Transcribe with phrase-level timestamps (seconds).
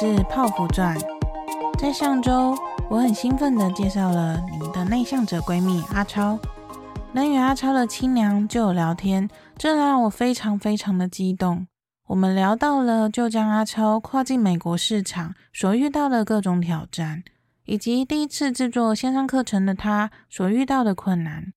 [0.00, 0.96] 是泡芙传。
[1.76, 2.56] 在上周，
[2.88, 6.38] 我很兴奋地介绍了你的内向者闺蜜阿超，
[7.10, 11.66] 能与阿超的亲娘就有聊天，这让我非常非常的激动。
[12.06, 17.24] 我们聊到了就将阿超跨进美国市场所遇到的各种挑战，
[17.64, 21.52] 以及第一次制作线上课程的他所遇到的困难，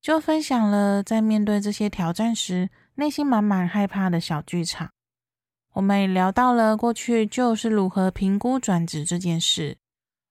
[0.00, 4.88] 就分享了在面对这些挑战时内心满满害怕的小剧场。
[5.74, 9.78] 我们也聊到了过去就是如何评估转职这件事。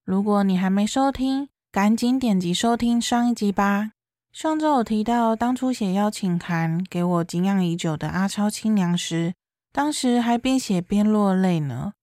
[0.03, 3.93] 如果你还没收听，赶紧点击收听上一集吧。
[4.31, 9.33] 上周有提到，当初写邀请函给我敬仰已久的阿超亲娘时，
[9.71, 11.93] 当时还边写边落泪呢。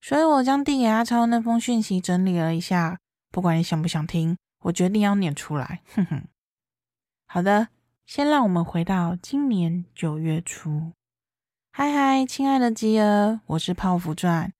[0.00, 2.98] 所以我将递给阿超那封讯息整理了一下，
[3.30, 5.80] 不管你想不想听，我决定要念出来。
[5.94, 6.24] 哼哼。
[7.26, 7.68] 好的，
[8.04, 10.92] 先让我们回到今年九月初。
[11.76, 14.52] 嗨嗨，亲爱的吉儿，我是泡芙传，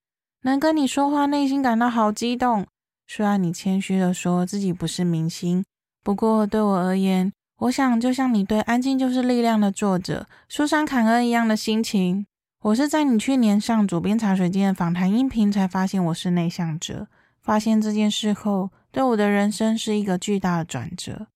[0.43, 2.67] 能跟你说话，内心感到好激动。
[3.06, 5.65] 虽然你谦虚地说自己不是明星，
[6.03, 12.27] 不过对我而言，我想就像你对《安静就是力量》的作者苏珊·坎恩一样的心情。
[12.62, 17.06] 我是在你去年上主编茶水间的访谈音频才发现我是内向者，
[17.41, 21.28] 发现这件事后，对我的人生是一个巨大的转折。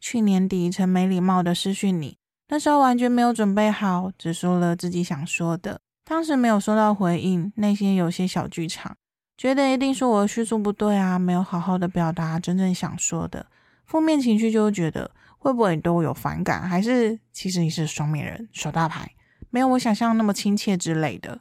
[0.00, 2.18] 去年底曾没礼貌的私讯你。
[2.50, 5.80] 那时候完全没有准备好，只说了自己想说的。
[6.04, 8.96] 当时没有收到回应，内心有些小剧场，
[9.36, 13.46] 觉得一定是我的叙述不对啊，没有好好的表达真正想说的。
[13.84, 19.10] 负面情绪就会觉得会不会你对我有反感，还是其实你是双面人，耍大牌，
[19.50, 21.40] 没有我想象那么亲切之类的。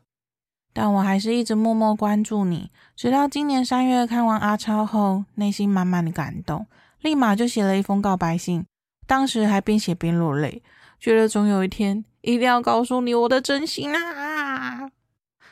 [0.74, 6.68] 但我还是一直默默关注你，直到今年三月看完阿超后，内心满满的感动，
[7.00, 8.66] 立马就写了一封告白信，
[9.08, 10.62] 当时还边写边落泪。
[11.00, 14.90] 觉得总有一天一定要告诉你我的真心啊！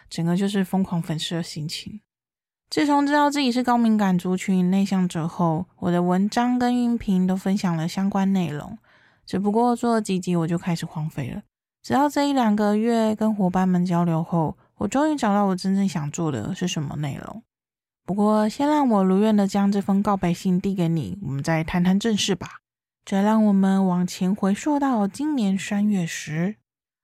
[0.09, 2.01] 整个就是疯狂粉丝的心情。
[2.69, 8.77] 自从知道自己是高敏感族群内向者后，我的文章跟音频都分享了相关内容。
[9.25, 11.43] 只不过做了几集我就开始荒废了。
[11.81, 17.43] 直到这一两个月跟伙伴们交流后，我终于找到我真正想做的是什么内容。
[18.05, 22.61] 不过先让我如愿的将这封告白信递给你，我们再谈谈正事吧。
[23.05, 26.55] 这让我们往前回溯到今年三月时，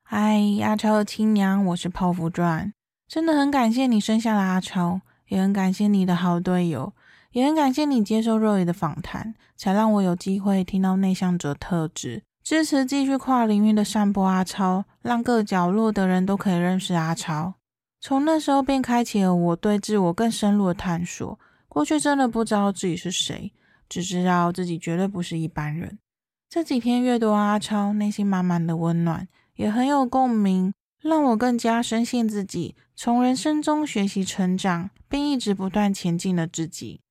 [0.06, 2.74] 哎，阿超的亲娘，我是泡芙传，
[3.08, 6.92] 真的很感谢你生下了阿超，也很感谢你的好队友，
[7.34, 17.54] 也很感谢你接受肉爷的访谈，才让我有机会听到内向者特质，支持继续跨领域的散播阿超，让各角落的人都可以认识阿超。
[18.00, 21.38] 从那时候便开启了我对自我更深入的探索，
[21.68, 23.54] 过去真的不知道自己是谁。
[23.92, 26.00] 只知道自己绝对不是一般人。
[26.50, 37.02] 这几天阅读阿超，内心满满的温暖，也很有共鸣，让我更加深信自己从人生中学习成长，并一直不断前进的自己。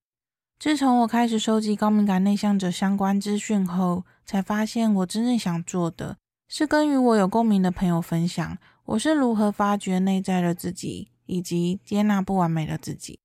[0.59, 6.17] 自从我开始收集高敏感内向者相关资讯后，才发现我真正想做的
[6.49, 13.20] 是跟与我有共鸣的朋友分享，我是如何发掘内在的自己，以及接纳不完美的自己。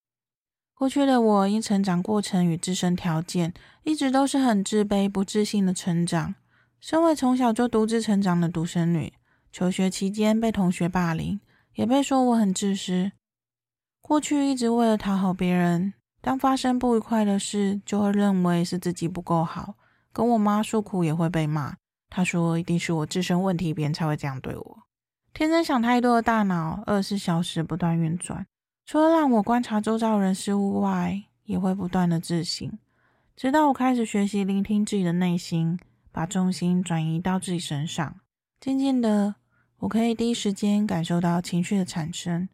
[0.85, 3.51] 过去的我因成长过程与自身条件，
[3.81, 6.35] 一直都是很自卑、不自信的成长。
[6.79, 9.12] 身为从小就独自成长的独生女，
[9.51, 11.40] 求学期间被同学霸凌，
[11.73, 13.12] 也被说我很自私。
[14.00, 19.73] 过去一直为了讨好别人，当发生不愉快的事，就会认为是自己不够好，
[20.13, 21.78] 跟我妈诉苦也会被骂。
[22.12, 24.78] 她说一定是我自身问题，别人才会这样对我。
[25.34, 28.46] 天真想太多的大脑，二十四小时不断运转。
[28.85, 32.72] 除了让我观察周遭人事物外，也会不断的自省，
[33.35, 35.79] 直到我开始学习聆听自己的内心，
[36.12, 38.16] 把重心转移到自己身上。
[38.59, 39.34] 渐渐的，
[39.79, 42.47] 我可以第一时间感受到情绪的产生。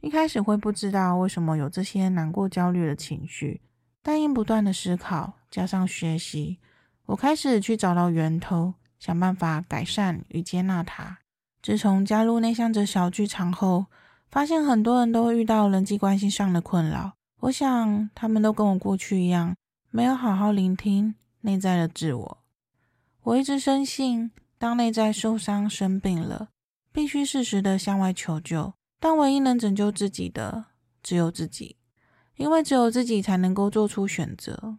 [0.00, 3.60] 一开始会不知道为什么有这些难过、焦虑的情绪，
[4.02, 6.58] 但因不断的思考加上学习，
[7.06, 11.18] 我开始去找到源头，想办法改善与接纳它。
[11.62, 13.86] 自从加入内向者小剧场后，
[14.36, 19.56] 发现很多人都遇到人际关系上的困扰，我想他们都跟我过去一样，
[19.90, 22.38] 没有好好聆听内在的自我。
[23.22, 26.50] 我一直深信，当内在受伤生病了，
[26.92, 30.66] 必须适时的向外求救，但唯一能拯救自己的
[31.02, 31.76] 只有自己，
[32.36, 34.76] 因为只有自己才能够做出选择。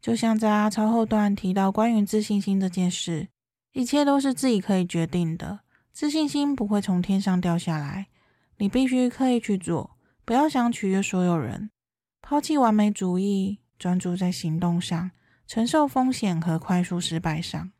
[0.00, 3.28] 就像在阿超后段提到关于自信心这件事，
[3.74, 5.60] 一切都是自己可以决定的，
[5.92, 8.06] 自信心不会从天上掉下来。
[8.58, 11.70] 你必须刻意去做，不要想取悦所有人，
[12.20, 15.10] 抛弃完美主义，专注在行动上，
[15.46, 17.70] 承受风险和快速失败上。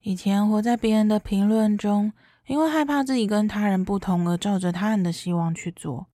[0.00, 2.12] 以前活在别人的评论中，
[2.48, 6.08] 因为害怕自己跟他人不同而照着他人的希望去做，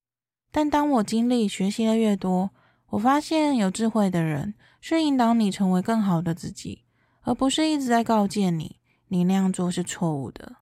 [0.51, 2.51] 但当我经历学习的越多，
[2.89, 6.83] 我发现有智慧的人是引导你成为更好的自己，
[7.21, 8.77] 而不是一直在告诫你，
[9.07, 10.57] 你那样做是错误的。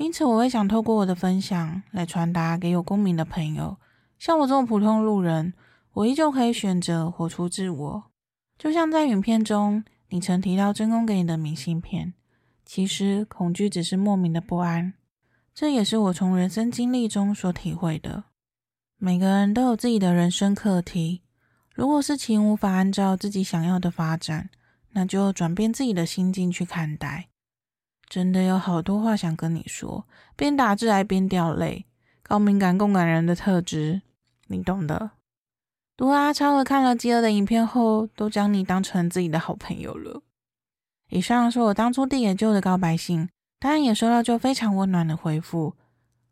[0.00, 3.76] 因此，我会想透过我的分享来传达给有共鸣的朋友，
[4.18, 5.52] 像我这种普通路人，
[5.92, 8.04] 我依旧可以选择活出自我。
[8.58, 12.14] 就像在影片中，你曾提到真宫给你的明信片，
[12.64, 14.94] 其实恐惧只是莫名的不安。
[15.54, 18.24] 这也是我从人生经历中所体会的。
[18.96, 21.20] 每个人都有自己的人生课题，
[21.74, 24.48] 如果事情无法按照自己想要的发展，
[24.92, 27.29] 那就转变自己的心境去看待。
[28.10, 30.04] 真的有好多话想跟你说，
[30.34, 31.86] 边打字还边掉泪。
[32.22, 34.02] 高敏感共感人的特质，
[34.48, 35.12] 你懂的。
[35.96, 40.22] 读阿超和看了饥饿的影片后，都将你当成自己的好朋友了。
[41.10, 43.28] 以上是我当初递给舅的告白信。
[43.60, 45.74] 当然也收到就非常温暖的回复，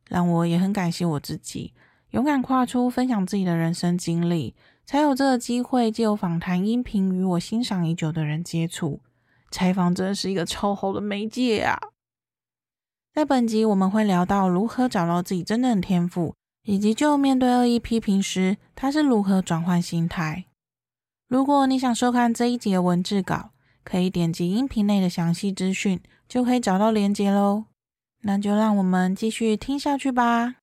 [0.08, 1.74] 让我也很感谢我自己，
[2.10, 9.00] 勇敢跨出分享自己的人生经历，才有这个机会借由访谈音频与我欣赏已久的人接触。
[9.50, 11.78] 采访真是一个超好的媒介啊！
[13.14, 16.34] 在本集我们会聊到如何找到自己真正的天赋，
[16.64, 20.44] 以及就面对恶意批评时，他是如何转换心态。
[21.28, 23.50] 如果你想收看这一集的文字稿，
[23.82, 26.00] 可以点击音频内的详细资讯。
[26.28, 27.64] 就可以找到连接喽，
[28.20, 30.56] 那就让我们继续听下去吧。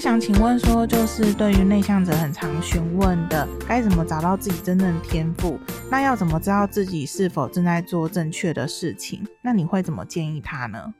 [0.00, 5.60] 想请问说，就是对于内向者很常询问的，该怎么找到自己真正的天赋？
[5.90, 9.20] 那要怎么知道自己是否正在做正确的事情？
[9.42, 10.94] 那你会怎么建议他呢？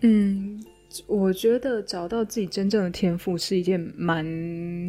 [0.00, 0.62] 嗯。
[1.08, 4.24] 我觉得找到自己真正的天赋是一件蛮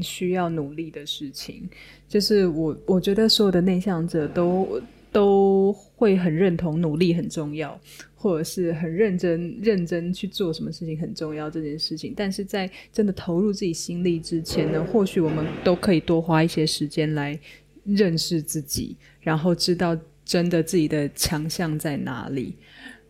[0.04, 1.68] 需要努力的事情。
[2.08, 4.80] 就是我，我觉得所有的内向者都
[5.12, 7.76] 都会很认同努力很重要，
[8.26, 12.12] 或者是很认真认真去做什么事情很重要这件事情。
[12.18, 17.40] 但是在真的投入自己心力之前呢，或许我们都可以多花一些时间来
[17.84, 19.96] 认识自己，然后知道
[20.26, 22.56] 真的自己的强项在哪里。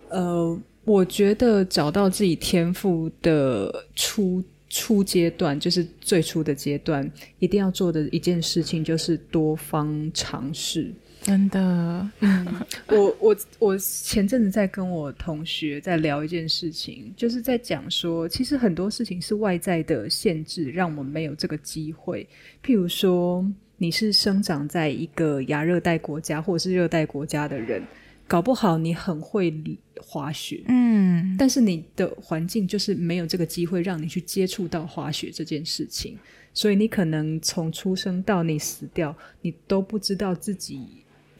[0.10, 0.60] 呃。
[0.88, 10.94] 我觉得找到自己天赋的初初阶段，就是最初的阶段，一定要做的一件事情就是多方尝试。
[11.26, 12.46] 真的， 嗯，
[12.90, 22.28] 我我我前阵子在跟我同学在聊一件事情，就是在讲说，其实很多事情是外在的限制，让我们没有这个机会。
[22.64, 23.44] 譬如说，
[23.78, 27.82] 你是生长在一个亚热带国家或者是热带国家的人。
[28.28, 29.54] 搞不好你很会
[30.02, 36.18] 滑雪，嗯，但是你的环境就是没有这个机会让你去接触到滑雪这件事情，
[36.52, 40.88] 所以你可能从出生到你死掉，你都不知道自己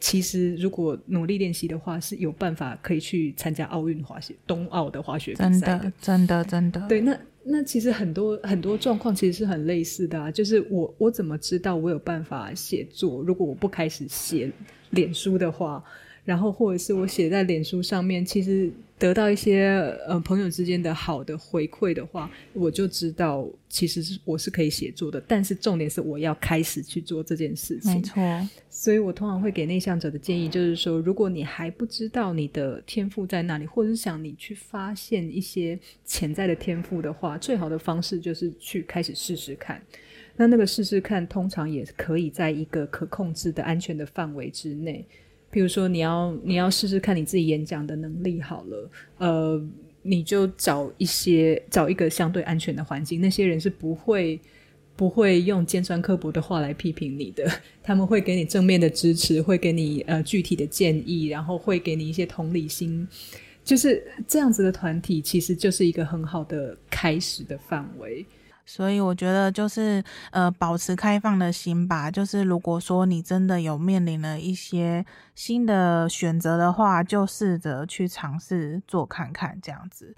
[0.00, 5.58] 其实如果努力练习的话，是有办法可以去参加奥运滑雪、冬奥的滑雪比赛的。
[5.58, 6.88] 真的，真的，真的。
[6.88, 13.22] 对，那那其实很多很多状况其实是很类似的啊，就是我我怎么知道我有办法写作？
[13.22, 14.50] 如果我不开始写
[14.90, 15.82] 脸书的话。
[16.26, 18.68] 然后，或者是我写在脸书上面，其实
[18.98, 19.68] 得到一些
[20.08, 25.22] 呃朋友之间的好的回馈的话，我就知道其实是我是可以写作的。
[25.28, 27.94] 但是重点是我要开始去做这件事情。
[27.94, 28.20] 没错，
[28.68, 39.80] 所以我通常会给内向者的建议就是说，如果你还不知道你的天赋在哪里，或者是想你去发现一些潜在的天赋的话，最好的方式就是去开始试试看。
[40.36, 45.06] 那那个试试看，通常也可以在一个可控制的安全的范围之内。
[45.50, 49.62] 比如说，你要你要试试看你自己演讲的能力好了，呃，
[50.02, 54.38] 你就找一些找一个相对安全的环境，那些人是不会
[54.94, 57.50] 不会用尖酸刻薄的话来批评你的，
[57.82, 63.06] 他们会给你正面的支持，会给你呃具体的建议，然后会给你一些同理心，
[63.64, 68.24] 就是这样子的团体，其实就是一个很好的开始的范围。
[68.66, 72.10] 所以我觉得就是呃，保持开放的心吧。
[72.10, 75.06] 就是如果说你真的有面临了一些
[75.36, 80.14] 新的选择的话，就试着去尝试做看看这样子。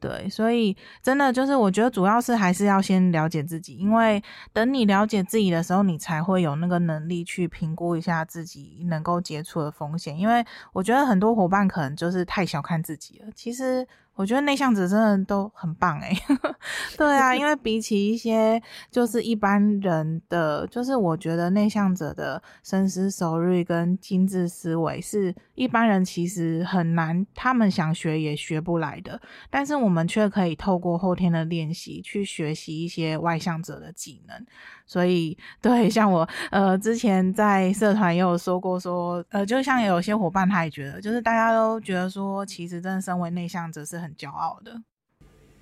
[0.00, 10.16] 对，所以真的就是我觉得主要是还是要先了解自己，因为等你了解自己的时候，你才会有那个能力去评估一下自己能够接触的风险。
[10.16, 13.26] 因为我觉得很多伙伴可能就是太小看自己了。
[13.34, 13.86] 其实。
[14.18, 16.12] 我觉得内向者真的都很棒哎，
[16.98, 18.60] 对啊，因为比起一些
[18.90, 29.20] 就是一般人的，就是我觉得内向者的深思熟虑跟精致思维是一般人其实很难，他们想学也学不来的，
[29.50, 34.44] 但是我们却可以透过后天的练习去学习一些外向者的技能。
[34.88, 44.82] 所以，对，像我呃之前在社团也有说过说，呃，就像有些伙伴他也觉得，就是大家都觉得说，其实真的身为内向者是很骄傲的。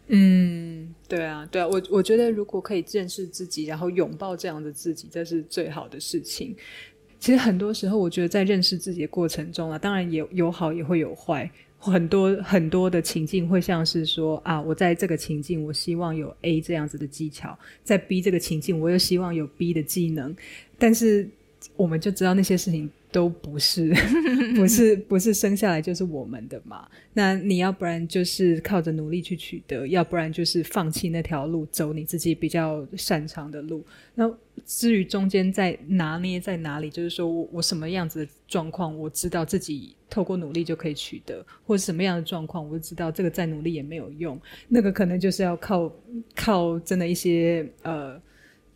[0.07, 6.57] 嗯，对啊，对啊，我我觉得如果可以认识自己，然后拥抱这样的自己，这是最好的事情。
[7.19, 11.51] 其实很多时候，我觉得在认识自己的过程中啊，当然也有好也会有坏。
[11.91, 20.35] 很多很多的情境会像是说啊，我在这个情境，我希望有 A 这样子的技巧；在 B 这个情境，我又希望有 B 的技能。
[20.79, 21.29] 但是
[21.75, 23.93] 我们就知道那些事情都不是，
[24.55, 26.87] 不是，不是生下来就是我们的嘛。
[27.15, 33.85] 那你要不然就是靠着努力去取得，要不然就是放弃那条路，走你自己比较擅长的路。
[34.15, 34.31] 那
[34.67, 44.39] 至于中间在拿捏在哪里，就是说我我什么样子的状况，我知道自己透过努力就可以取得，或者什么样的状况，我就知道这个再努力也没有用。
[44.69, 45.93] 那个可能就是要靠
[46.35, 48.21] 靠真的一些呃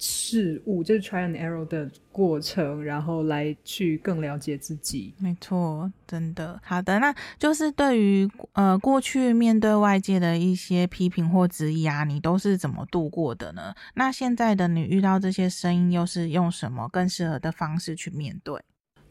[0.03, 5.13] 事物，就是 try and error 的过程，然后来去更了解自己。
[5.19, 6.59] 没错，真的。
[6.65, 13.75] 好的，那就是对于呃过去面对外界的一些批评或质疑啊，你都是怎么度过的呢？
[13.95, 18.59] 那现在的你遇到这些声音，又是用什么更适合的方式去面对？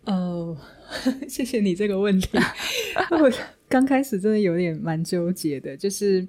[0.05, 0.57] 哦，
[1.29, 2.29] 谢谢你这个问题。
[3.11, 3.31] 我
[3.67, 6.27] 刚开始真的有点蛮纠结的，就是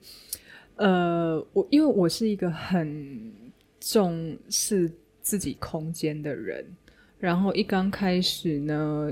[0.77, 3.33] 呃，我因为我是一个很
[3.81, 6.65] 重视自己空间的人，
[7.19, 9.11] 然后一刚开始呢，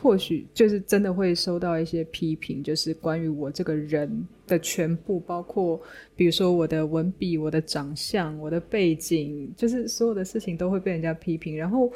[0.00, 5.80] 或许就是真的会收到一些批评，就是关于我这个人的全部，包括
[6.16, 11.92] 比如说我的文笔、我的长相、我的背景，就是所有的事情都会被人家批评，然后。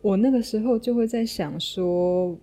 [0.00, 2.36] 我那个时候就会在想说，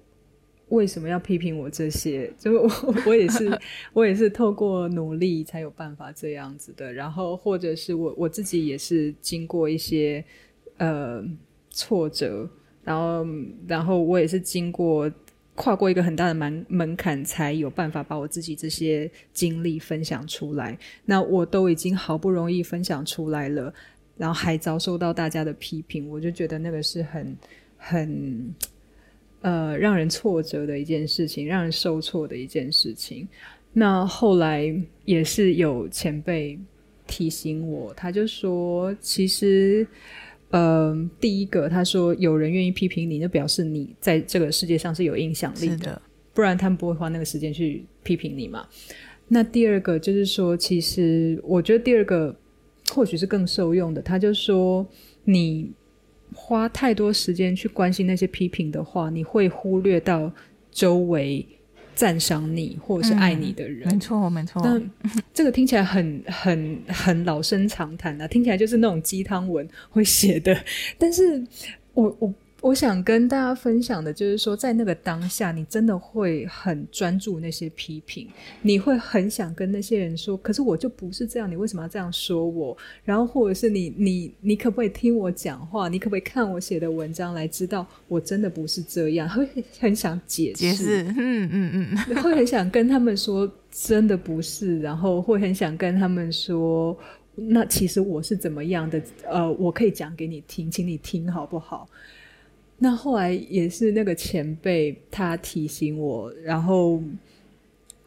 [0.69, 2.31] 为什么要批评我这些？
[2.39, 2.69] 就我
[3.05, 3.59] 我也是
[3.93, 6.91] 我也是透过努力才有办法这样子的。
[6.93, 10.23] 然后或者是我我自己也是经过一些
[10.77, 11.23] 呃
[11.69, 12.49] 挫折，
[12.83, 13.25] 然后
[13.67, 15.11] 然后我也是经过
[15.55, 20.77] 跨过一个很大的门门槛，才有办法把我自己这些经历分享出来。
[21.05, 23.73] 那我都已经好不容易分享出来了。
[24.17, 27.38] 然后还遭受到大家的批评，我就觉得那个是很
[27.77, 28.53] 很
[29.41, 33.27] 呃让人挫折的一件事情，让人受挫的一件事情。
[33.74, 34.74] 那后来
[35.05, 36.58] 也是有前辈
[37.08, 39.86] 提醒我，他就说，其实
[40.50, 46.01] 呃第一个他说有人愿意批评你，就表示你在这个世界上是有影响力的，的
[46.34, 48.67] 不然他们不会花那个时间去批评你嘛。
[49.27, 52.36] 那第二个就是说，其实我觉得第二个。
[52.91, 54.01] 或许是更受用的。
[54.01, 54.84] 他就说
[55.24, 55.72] ：“你
[56.49, 60.31] 花太多时间去关心那些批评的话，你会忽略到
[60.71, 61.45] 周围
[61.93, 63.87] 赞赏你或者是爱你的人。
[63.87, 64.59] 嗯”没错，没错。
[64.65, 64.91] 但
[65.31, 70.57] 这个听起来很、很、很老生常谈啊，听起来就是那种鸡汤文会写的。
[70.97, 71.45] 但是
[71.93, 72.33] 我我。
[72.61, 78.27] 我想跟大家分享的，就是说，在那个当下，你真的会很专注那些批评，
[78.61, 82.77] 你会很想跟那些人说，可是我就不是这样，你为什么要这样说我？
[83.05, 85.87] 然后，或者是你，你，你可不可以听我讲话？
[85.87, 89.29] 你可不可以看我写的文章来知道我真的不是这样？
[89.29, 89.47] 会
[89.79, 96.97] 很想解释，解释，嗯嗯嗯，会很想跟他们说真的不是，然后会很想跟他们说，
[97.35, 99.01] 那其实我是怎么样的？
[99.29, 101.87] 呃，我可以讲给你听，请你听好不好？
[102.81, 107.03] 那后来也是那个前辈他提醒我，然后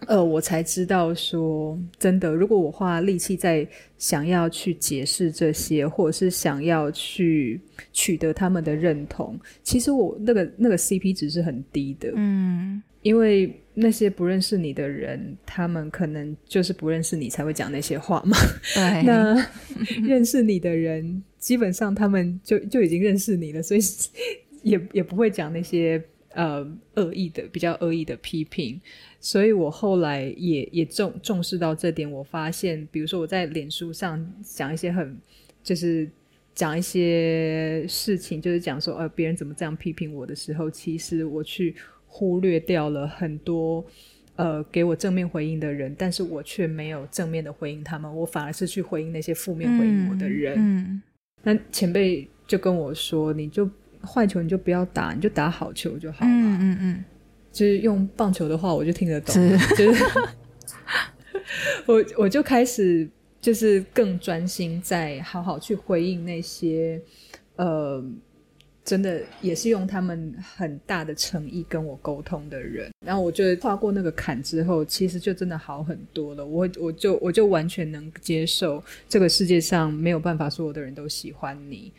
[0.07, 3.64] 呃，我才知道说，真的，如果我花力气在
[3.99, 7.61] 想要去解释这些，或者是想要去
[7.93, 12.11] 取得他们的认同，其实我那个那个 CP 值是很低的。
[12.17, 18.37] 嗯，因为那些不认识你的人，他们可能就是不认识你才会讲那些话嘛。
[18.75, 19.47] 对，那
[20.02, 23.81] 认识你的人，基本上他们就就已经认识你了，所以。
[24.62, 26.02] 也也不会讲那些
[26.35, 28.81] 呃恶意的、比较恶意的批评，
[29.21, 32.11] 所以我后来也也重重视到这点。
[32.11, 35.16] 我发现，比如说我在脸书上讲一些很，
[35.62, 36.09] 就是
[36.54, 41.75] 讲一些事情，就是讲说呃别人怎么这样批评我的时候，其实我去
[42.07, 43.85] 忽略掉了很多
[44.37, 50.54] 呃给我正面回应的人，但是我却没有正面的回应他们，我反而是去回应那些负面回应我的人。
[50.57, 51.02] 嗯，嗯，
[51.42, 53.69] 那前辈就跟我说，你就。
[54.06, 56.30] 坏球你就不要打，你就打好球就好了。
[56.30, 57.04] 嗯嗯嗯，
[57.52, 59.35] 就是用棒球的话，我就听得懂。
[59.35, 60.04] 是就是
[61.87, 63.09] 我我就开始
[63.40, 67.00] 就是更专心在好好去回应那些
[67.56, 68.04] 呃。
[68.85, 76.44] 真的也是用他们很大的诚意跟我沟通的人，然后我觉得跨过那个坎之后，其实就真的好很多了。
[76.44, 81.92] 我我就我就完全能接受这个世界上没有办法所有的人都喜欢你。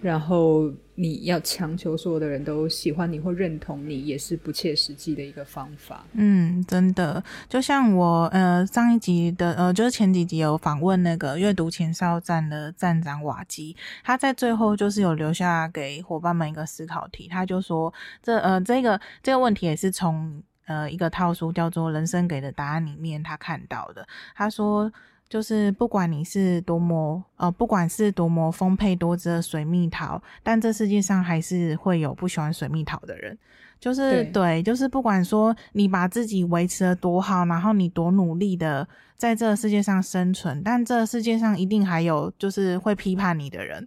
[0.00, 6.04] 然后你要强求所有的人都喜欢你或认同你，也是不切实际的一个方法。
[6.12, 24.92] 嗯，真的，就像我呃上一集的呃就是前几集有访问那个阅读前哨站的站长瓦基，他在最后就是有留下给伙伴们一个思考题，他就说这呃这个这个问题也是从呃一个套书叫做《人生给的答案》里面他看到的，他说。
[25.28, 33.36] 就是不管你是多么呃，不管是多么丰沛多汁的水蜜桃，但这世界上还是会有不喜欢水蜜桃的人。
[33.78, 43.86] 就是对，对，就是不管说你把自己维持得多好，然后你多努力的在这个世界上生存，但这个世界上一定还有就是会批判你的人。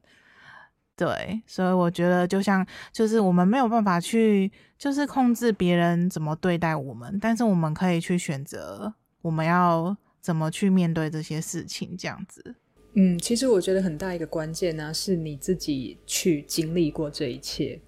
[0.96, 9.96] 对，所以我觉得就像就是我们没有办法去就是控制别人怎么对待我们，但是我们可以去选择我们要。
[10.22, 11.96] 怎么去面对这些事情？
[11.98, 12.56] 这样子，
[12.94, 17.80] 嗯，其实我觉得很大一个关键呢，是你自己去经历过这一切。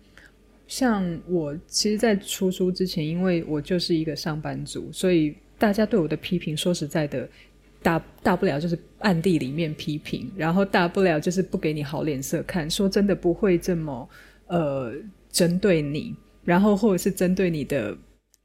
[0.67, 7.29] 像我，其实，在出书之前，因为我就是一个上班族，所以大家对我的批评，说实在的，
[7.81, 12.69] 大大不了就是暗地里面批评，然后大不了就是不给你好脸色看。
[12.69, 14.09] 说真的，不会这么
[14.47, 14.93] 呃
[15.29, 17.97] 针对你，然后或者是针对你的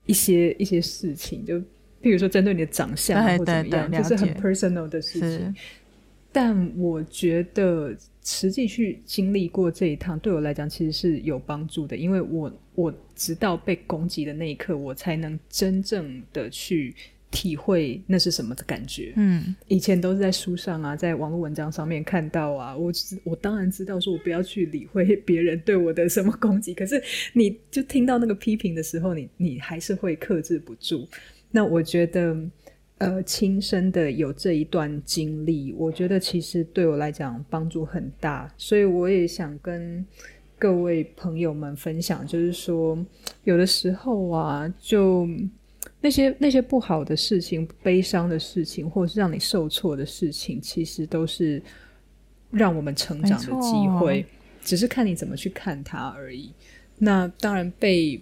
[0.07, 1.63] 一些一些事情就。
[2.07, 5.53] 比如说，针对你的长相或怎么样，就是很 personal 的事情。
[6.31, 16.95] 但我觉得实际去经历过这一趟，对我来讲其实是有帮助的，因为我我直到被攻击的那一刻，我才能真正的去
[17.29, 19.13] 体会那是什么的感觉。
[19.17, 22.93] 嗯，以前都是在书上啊，在网络文章上面看到啊，我
[23.25, 31.05] 我当然知道说我不要去理会别人对我的什么攻击，可是你就听到那个批评的时候，你你还是会克制不住。
[31.51, 32.37] 那我觉得，
[32.99, 40.05] 呃，亲身的有这一段经历，我觉得其实对我来讲帮助很大，所以我也想跟
[40.59, 42.99] 各位朋友们分享，就是说，
[43.45, 45.27] 有的时候啊，就
[46.01, 51.63] 那些那些不好的事情、悲伤的事情，或者是让你受挫的事情，其实都是
[52.51, 54.27] 让我们成长的机会，
[54.63, 56.53] 只是看你怎么去看它而已。
[56.99, 58.21] 那当然被。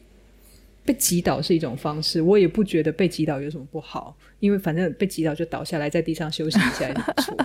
[0.84, 7.36] 被击倒是一种方式，我也不觉得被击倒有什么不好，因为反正被击倒就倒下来，在地上休息一下也不错。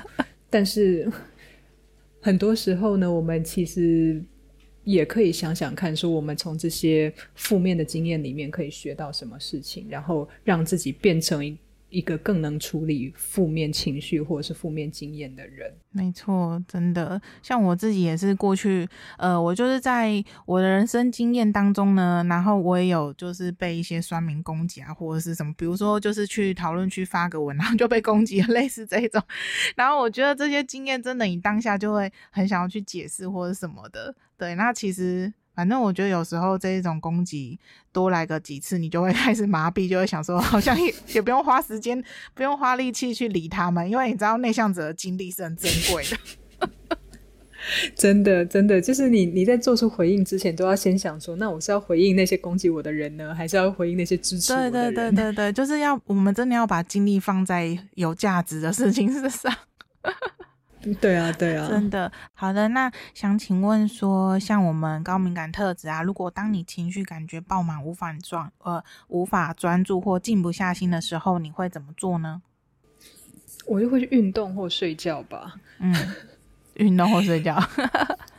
[0.49, 1.09] 但是
[2.19, 4.21] 很多时候呢，我们其实
[4.83, 11.57] 也可以想想看，说我们从这些负面的经验里面可以学到什么事情，然后让自己变成一。
[11.89, 29.21] 一个更能处理负面情绪或者是负面经验的人，没错，真的，像我自己也是过去，呃，我就是在我的人生经验当中呢，然后我也有就是被一些酸民攻击啊，或者是什么，比如说就是去讨论区发个文，然后就被攻击， 类似这种，
[29.75, 35.33] 然后我觉得这些经验真的，你当下就会很想要去解释或者什么的，对，那其实。
[35.59, 37.59] 反正我觉得有时候这一种攻击
[37.91, 42.01] 多来个几次，你就会 开始麻痹，就会想说，好像也也不用花时间，
[42.33, 46.17] 不用花力气去理他们，因为你知道内向者的精力是很珍贵的。
[47.93, 54.71] 真的，真的，就是你你在做出回应之前，都要先想说，那我是要回应那些攻击我的人呢，还是要回应那些支持我的人？
[54.71, 59.53] 对对对对对，就是要我们真的要把精力放在有价值的事情之上。
[61.01, 62.69] 对啊，对啊，真的好的。
[62.69, 72.41] 那想请问说，像我们高敏感特质啊，如果当你情绪感觉爆满，无法专呃无法专注或静不下心的时候，你会怎么做呢？
[73.67, 75.55] 我就会去运动或睡觉吧。
[75.79, 75.93] 嗯。
[76.75, 77.61] 运动或睡觉，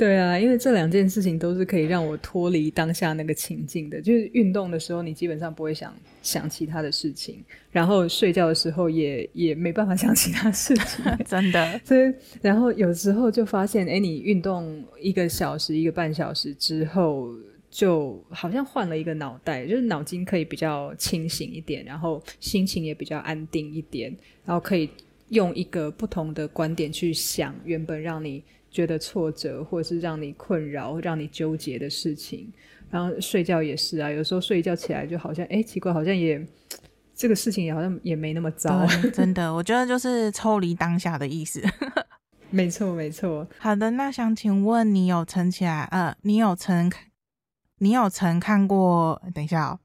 [0.00, 4.00] 对啊，因为这两件事情都是可以让我脱离当下那个情境的。
[4.00, 11.78] 就是运动的时候，你基本上不会想想其他的事情，然后睡觉的时候也也没办法 想其他事情， 真的。
[11.84, 12.10] 所以，
[12.40, 17.28] 然后有时候就发现，哎，你运动一个小时、一个半小时之后，
[17.70, 24.88] 就好像换了一个脑袋，就是脑筋可以比较清醒一点，然后心情也比较安定一点，然后可以。
[25.30, 32.52] 用一个不同的观点去想原本让你觉得挫折，或者是让你困扰、让你纠结的事情，
[32.88, 36.40] 然后睡觉也是啊，有时候睡一觉起来就好像，哎，奇怪，好像也
[37.14, 38.86] 这个事情也好像也没那么糟。
[39.12, 41.60] 真的，我觉得就是抽离当下的意思。
[42.50, 43.46] 没错，没错。
[43.58, 45.88] 好的，那想请问你有曾起来？
[45.90, 46.90] 呃，你有曾
[47.78, 49.20] 你有曾看过？
[49.34, 49.78] 等一下哦，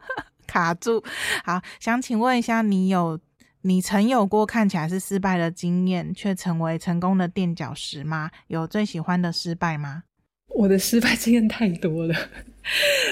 [0.46, 1.02] 卡住。
[1.44, 3.18] 好，想请问一下，你有？
[3.66, 8.30] 你曾有过看起来是失败的经验，却成为成功的垫脚石吗？
[8.46, 10.04] 有最喜欢的失败吗？
[10.50, 12.14] 我的失败经验太多了，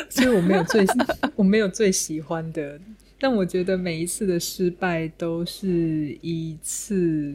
[0.08, 0.86] 所以我没有最
[1.34, 2.80] 我没有最喜欢的，
[3.18, 7.34] 但我觉得每一次的失败都是一次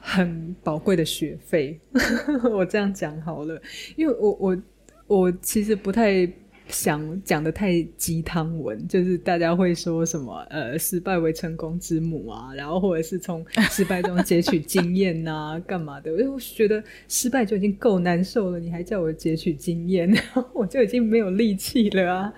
[0.00, 1.80] 很宝贵的学费。
[2.52, 3.58] 我这样讲好了，
[3.96, 4.62] 因为我我
[5.06, 6.30] 我其实不太。
[6.68, 16.10] 想讲的太鸡汤文，就是大家会说什么呃，失败为成功之母啊，然后或者是从失败中汲取经验呐、干嘛的？
[16.10, 20.12] 因为我觉得失败就已经够难受了，你还叫我汲取经验，
[20.52, 22.32] 我就已经没有力气了啊。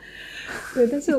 [0.75, 1.13] 对，但是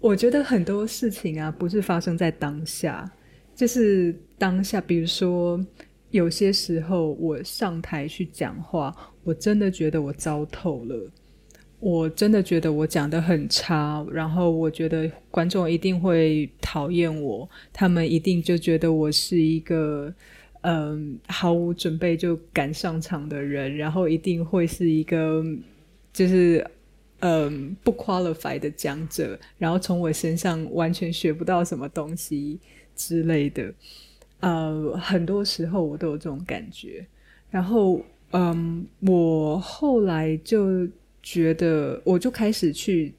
[0.00, 3.10] 我觉得很多事情啊，不是发生在当下，
[3.54, 5.64] 就是当下，比如说
[6.10, 11.10] 有些时候我上台去讲话，我真的觉得我糟透了。
[11.84, 20.10] 我真的觉得我讲得很差，然后我觉得观众一定会讨厌我，他们一定就觉得我是一个
[20.62, 25.44] 嗯毫无准备就赶上场的人，然后一定会是一个
[26.10, 26.66] 就是
[27.20, 32.58] 嗯不 qualify 的讲者，然后从我身上完全学不到什么东西
[32.96, 33.70] 之类的。
[34.40, 37.06] 呃，很多时候我都有这种感觉，
[37.50, 40.88] 然后嗯，我后来就。
[41.24, 43.12] 觉得我就开始去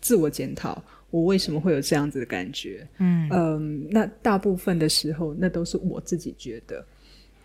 [0.00, 2.86] 自我检讨，我为什么会有这样子的感觉？
[2.98, 6.84] 嗯嗯，那大部分的时候，那都是我自己觉得。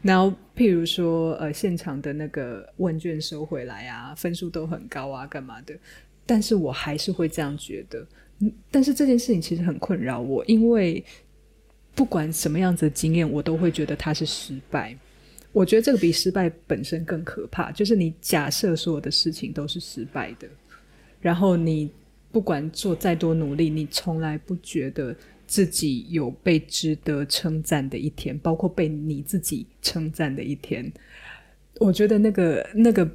[0.01, 5.77] 然后，譬如说，呃，现场的那个问卷收回来啊，分数都很高啊，干嘛的？
[6.25, 8.08] 但是我还是会这样觉得。
[8.39, 11.03] 嗯，但是这件事情其实很困扰我，因为
[11.93, 14.97] 不管什么样子的经验，我都会觉得它是失败。
[15.52, 20.48] 我觉得这个比失败本身更可怕，就是你假设所有的事情都是失败的，
[21.20, 21.90] 然后你
[22.32, 25.16] 不管做再多努力，你从来不觉得
[25.48, 30.92] 自己有被值得称赞的一天，包括被你自己称赞的一天。
[31.80, 33.10] 我觉得那个那个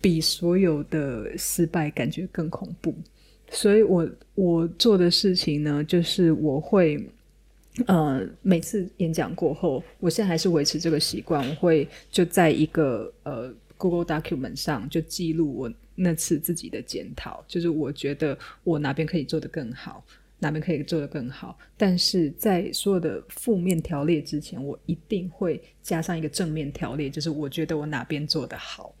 [0.00, 2.94] 比所有的失败感觉更恐怖，
[3.50, 7.06] 所以我我做的事情呢，就是我会。
[7.84, 11.46] 呃，每次演讲过后，我现在还是维持这个习惯。
[11.46, 20.02] 我会就在一个呃 Google Document 上就记录我那次自己的检讨，就是我觉得我哪边可以做得更好，
[20.38, 21.58] 哪边可以做得更好。
[21.76, 28.94] 但是在所有的负面条列之前，我一定会加上一个正面条列，就是我觉得我哪边做得好。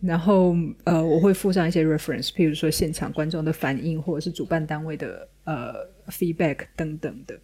[0.00, 5.74] 然后呃，我会附上一些 reference，譬如说现场观众的反应，或者是主办单位的呃
[6.06, 7.38] feedback 等等的。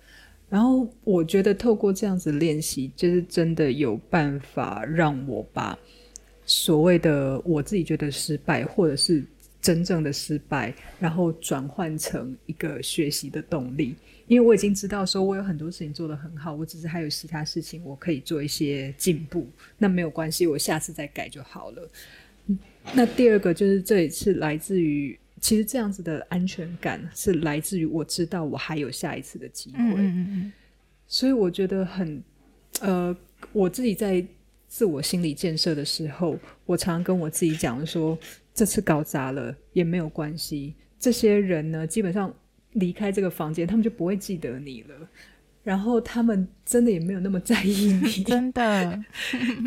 [0.51, 5.77] 然后我觉得透过这样子练习，就是真的有办法让我把
[6.47, 9.25] 所谓的我自己觉得失败，或者是
[9.61, 13.97] 真正的失败，然后转换成一个学习的动力。
[14.27, 19.47] 因为我已经知道说我有很多事情做得很好，我只是还有其他事情我可以做一些进步。
[19.77, 21.91] 那没有关系，我下次再改就好了。
[22.93, 25.19] 那第二个就是这一次来自于。
[25.45, 30.53] 其实这样子的安全感是来自于我知道我还有下一次的机会，嗯嗯嗯，
[31.07, 32.23] 所以我觉得很，
[32.81, 33.15] 呃，
[33.53, 34.25] 我自己在
[34.69, 38.19] 自我心理建设的时候，我常常跟我自己讲说，
[38.55, 42.35] 这次搞砸了也没有关系，这些人呢，基本上
[42.73, 44.95] 离开这个房间，他们就不会记得你了，
[45.63, 49.05] 然后他们真的也没有那么在意你， 真的，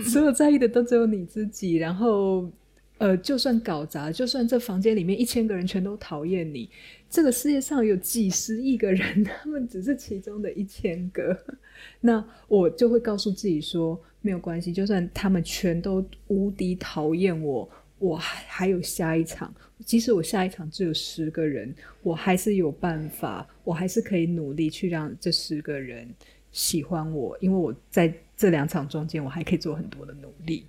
[0.04, 2.52] 所有在意的都只有你自己，然后。
[2.98, 6.70] 呃，就算搞砸，就算这房间里面一千个人全都讨厌你，
[7.10, 11.38] 这个世界上有几十亿个人，他们只是其中的一千个，
[12.02, 19.54] 那我就会告诉自己说，没有关系，就算他们全都无敌讨厌我，我还还有下一场，
[19.86, 26.08] 即使我下一场只有十个人，我还是有办法，我还是可以努力去让这十个人
[26.52, 30.66] 喜欢我，因为我在这两场中间，我还可以做很多的努力。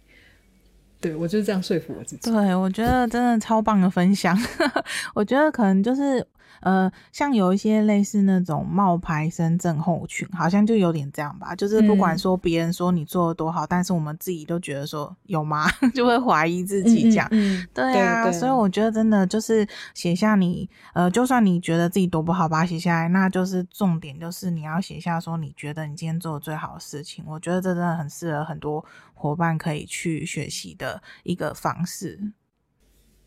[1.00, 2.30] 对，我就是这样说服我自己。
[2.30, 4.36] 对，我觉得真的超棒的分享。
[5.14, 6.26] 我觉得可能就是。
[6.60, 11.54] 呃，像有一些类似那种冒牌生症候群，好像就有点这样吧。
[11.54, 15.66] 就是不管说别人说你做的多好，嗯，但是我们自己都觉得说有吗？
[15.94, 17.28] 就会怀疑自己这样。
[17.30, 18.38] 嗯，嗯，对啊对对。
[18.38, 27.24] 所以我觉得真的就是写下你，呃，就算你觉得自己多不好，把它写下来，那就是重点，就是你要写下说你觉得你今天做的最好的事情。
[27.26, 32.18] 我觉得这真的很适合很多伙伴可以去学习的一个方式。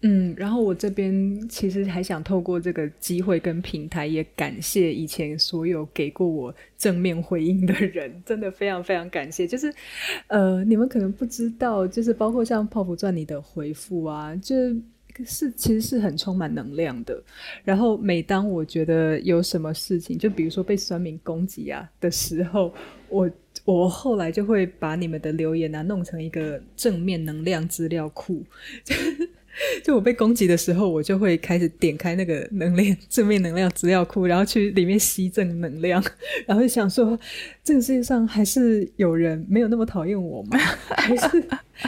[0.03, 9.45] 嗯，然后我这边其实还想透过这个机会跟平台，也感谢以前所有给过我正面回应的人，真的非常非常感谢。
[9.45, 9.71] 就是，
[10.25, 14.75] 呃，你们可能不知道，就是包括像泡芙传你的回复啊，就是
[15.23, 17.21] 是其实是很充满能量的。
[17.63, 22.73] 然后每当我觉得有什么事情，就比如说被酸民攻击啊的时候，
[23.07, 23.29] 我
[23.65, 28.43] 我后来就会把你们的留言啊弄成一个正面能量资料库。
[29.83, 36.03] 就我被攻击的时候，我就会开始点开那个能量正面能量资料库，然后去里面吸正能量，
[36.45, 37.17] 然后就想说，
[37.63, 40.57] 这个世界上还是有人没有那么讨厌我吗？
[40.89, 41.43] 还是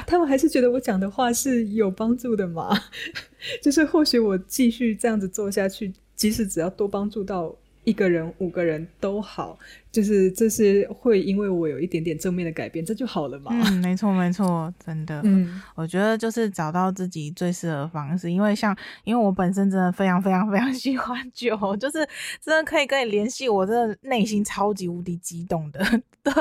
[0.05, 2.77] 他们还是觉得我讲的话是有帮助的吗？
[3.61, 9.57] 就是或许我继续这样子做下去，即使只要多帮助到一个人、五个人都好。
[9.93, 13.51] 就是这是会因为我有一点点正面的改变，这就好了嘛。
[13.53, 15.21] 嗯，没错没错，真的。
[15.23, 21.99] 嗯，我觉得就是找到自己最适合的方式，因为像因为我本身真的非常非常非常喜欢酒，就是
[22.41, 25.79] 真的可以跟你联系，我真的内心超级无敌激动的。
[26.23, 26.33] 对，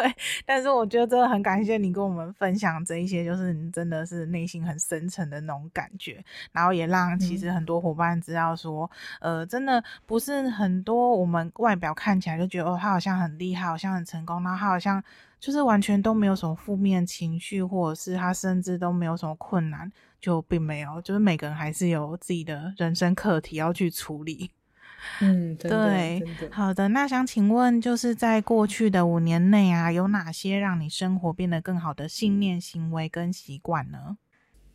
[0.46, 13.41] 但是我觉得真的很感谢你跟我们分享这一些，就是你真的是内心很深沉的那种感觉，然后也让其实很多伙伴知道说，嗯、呃，真的不是很多我们外表看起来就觉得哦，他好像很。
[13.42, 15.02] 厉害，好像很成功，然后他好像
[15.40, 24.50] 就是完全都没有什么负面情绪，或者是他甚至都没有什么困难，就并没有，就是每个人还是有自己的人生课题要去处理。
[25.18, 34.16] 嗯，对，好的，那想请问，就是在过去的五年内啊，有哪些让你生活变得更好的信念、行为跟习惯呢？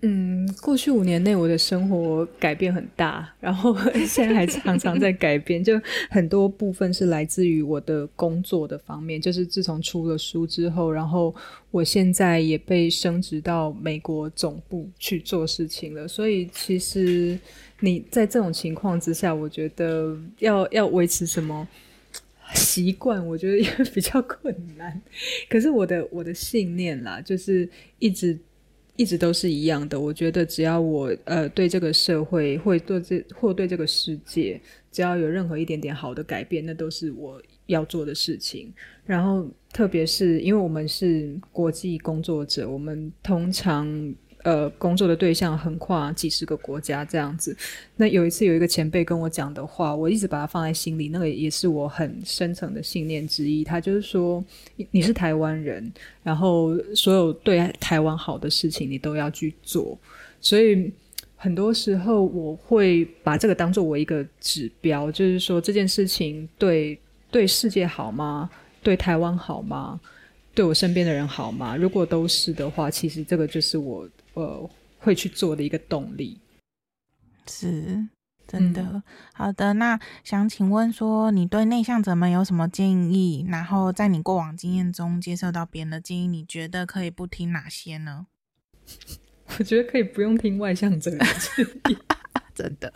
[0.01, 5.73] 嗯，过去五年内我的生活改变很大， 然后 现在还常常在改变，就
[6.11, 9.19] 很多部分是来自于我的工作的方面。
[9.19, 11.33] 就是自从出了书之后，然后
[11.71, 16.07] 我现在也被升职到美国总部去做事情了。
[16.07, 17.39] 所以其实
[17.79, 21.67] 你在这种情况之下，我觉得要要维持什么
[22.53, 25.01] 习惯，我觉得也比较困难。
[25.49, 28.37] 可是我的我的信念啦，就是一直。
[28.97, 29.97] 一直都是一样的。
[29.97, 34.59] 我觉得只要我呃对这个社会，或对这或对这个世界，
[34.91, 38.73] 只要有任何一点点好的改变，那都是我要做的事情。
[39.05, 44.13] 然后，特别是因为我们是国际工作者，我们通常。
[44.47, 47.53] 呃，工作的对象横跨几十个国家这样子。
[47.97, 53.65] 那有一次有一个前辈跟我讲的话，我一直把它放在心里，那个也是我很深层的信念之一。
[53.65, 54.41] 他就是说，
[54.91, 55.91] 你是台湾人，
[56.23, 59.99] 然后所有对台湾好的事情你都要去做。
[60.39, 60.89] 所以
[61.35, 66.97] 很多时候我会把这个当作我一个指标，就是说这件事情对
[67.29, 68.49] 对世界好吗？
[68.81, 69.99] 对台湾好吗？
[70.55, 71.75] 对我身边的人好吗？
[71.75, 74.07] 如果都是的话，其实这个就是我。
[74.37, 74.69] 呃，
[74.99, 76.39] 会去做的一个动力，
[77.47, 78.07] 是
[78.47, 78.83] 真的。
[78.83, 83.43] 嗯、好的，那想请问说，你对内向者们有什么建议？
[83.49, 88.27] 然后在你过往经验中接受到别人的建议，你觉得可以不听哪些呢？
[89.57, 91.97] 我觉得可以不用听外向者的建议，
[92.53, 92.93] 真的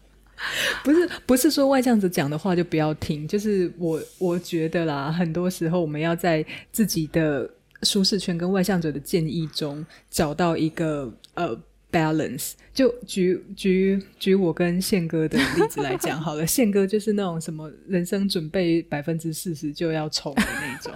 [0.82, 7.50] 不是不是说外向者讲的话就不要听，就是我我觉得啦，很多时候我们要在自己的。
[7.82, 11.58] 舒适圈跟外向者的建议中找到一个呃
[11.90, 20.92] balance，就举举举我跟宪哥的例子来讲好了，宪哥就是那种什么人生准备百分之四十就要冲的那种，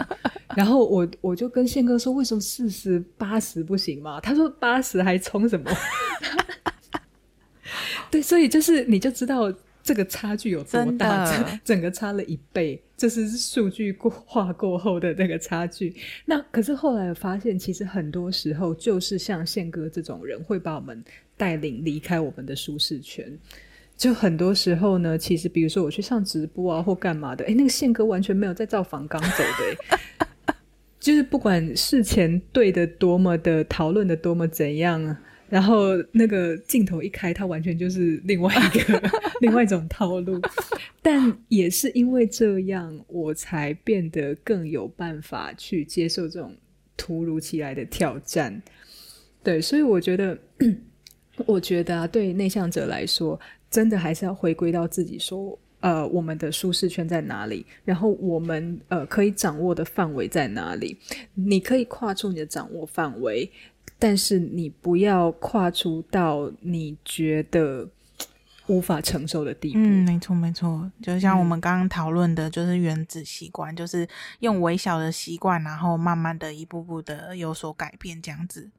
[0.56, 4.20] 然后我我就跟宪哥说，为什么四十八十不行吗？
[4.20, 5.70] 他说八十还冲什么？
[8.10, 9.52] 对，所以就是你就知道。
[9.86, 11.24] 这个差距有多大？
[11.32, 15.94] 整整个差了一倍，这是数据过化过后的那个差距。
[16.24, 21.04] 那可是后来发现，其实很多时候就是像宪哥这种人，会把我们
[21.36, 23.32] 带领离开我们的舒适圈。
[23.96, 30.54] 就很多时候呢，其实比如说我去上直播啊，或干嘛的，诶，那个宪哥完全没有在造访刚走的，
[30.98, 35.16] 就是不管事前对的多么的讨论的多么怎样。
[35.48, 40.40] 然后那个镜头一开，它完全就是另外一个 另外一种套路，
[41.00, 46.54] 但也是因为这样，我才变得更有办法去接受这种
[46.96, 48.60] 突如其来的挑战。
[49.42, 50.36] 对，所以我觉得，
[51.46, 53.38] 我觉得啊，对内向者来说，
[53.70, 57.64] 真的还是要回归到自己说，呃，我们的舒适圈在哪里？
[57.84, 60.98] 然后我们呃可以掌握的范围在哪里？
[61.34, 63.48] 你可以跨出你的掌握范围。
[63.98, 67.88] 但是你不要跨出到你觉得
[68.66, 69.78] 无法承受的地步。
[69.78, 74.06] 嗯，没错没错，就像我们刚刚讨论的，就是原子习惯，嗯、就是
[74.40, 78.70] 用微小的习惯，然后慢慢的一步步的有所改变，这样子。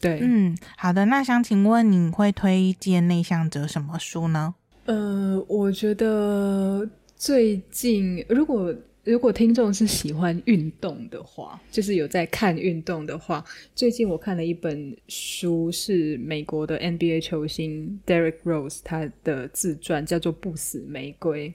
[0.00, 1.04] 对，嗯，好的。
[1.06, 4.54] 那想请问你会推荐内向者什么书呢？
[4.86, 13.42] 呃，我觉得最近如果如果听众是喜欢运动的话，就是有在看运动的话，
[13.74, 21.48] 最近我看了一本书，是美国的 NBA 球星 Derrick Rose 他的自传，叫做《不死玫瑰》。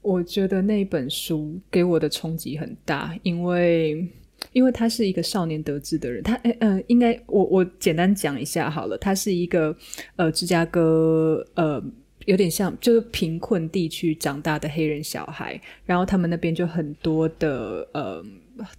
[0.00, 4.04] 我觉得那本书给我的冲击很大，因为
[4.52, 9.76] 因为他是一个少年得志的人，他诶呃，应该我我简单讲一下好了，他是一个
[10.16, 11.82] 呃芝加哥呃。
[12.26, 18.24] 有点像，就是贫困地区长大的黑人小孩，然后他们那边就很多的呃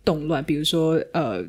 [0.04, 1.46] 动乱，比如说呃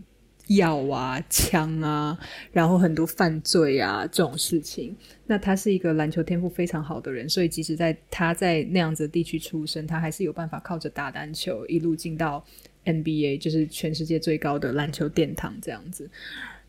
[0.49, 2.19] 药啊、枪啊，
[2.53, 4.95] 然后很多犯罪啊这种事情。
[5.27, 12.45] 那他是一个篮球天赋非常好的人，所以即使在他在那样子地区出生，他还是有办法靠着打篮球一路进到
[12.85, 16.11] NBA，就是全世界最高的篮球殿堂这样子。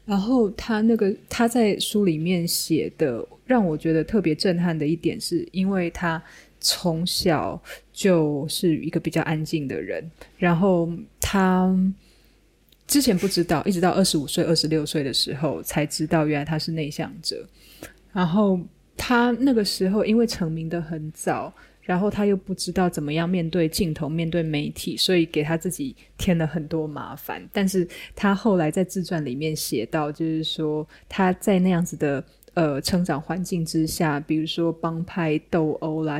[0.06, 6.22] 然后他那个他在书里面写的，让我觉得特别震撼的一点，是因为他
[6.60, 10.04] 从小就是一个比较安静的人，
[10.38, 10.88] 然后
[11.20, 11.76] 他
[12.88, 17.48] 之前不知道，一直到二十五岁、二十六岁的时候才知道，原来他是内向者。
[18.14, 18.60] 然后
[18.96, 21.54] 他那个时候因为成名的很早。
[21.86, 27.48] 然后他又不知道怎么样面对镜头、面对媒体，所以给他自己添了很多麻烦。
[27.54, 32.24] 但是他后来在自传里面写到，就是说他在那样子的
[32.56, 36.20] 呃成长环境之下，比如说帮派斗殴啦，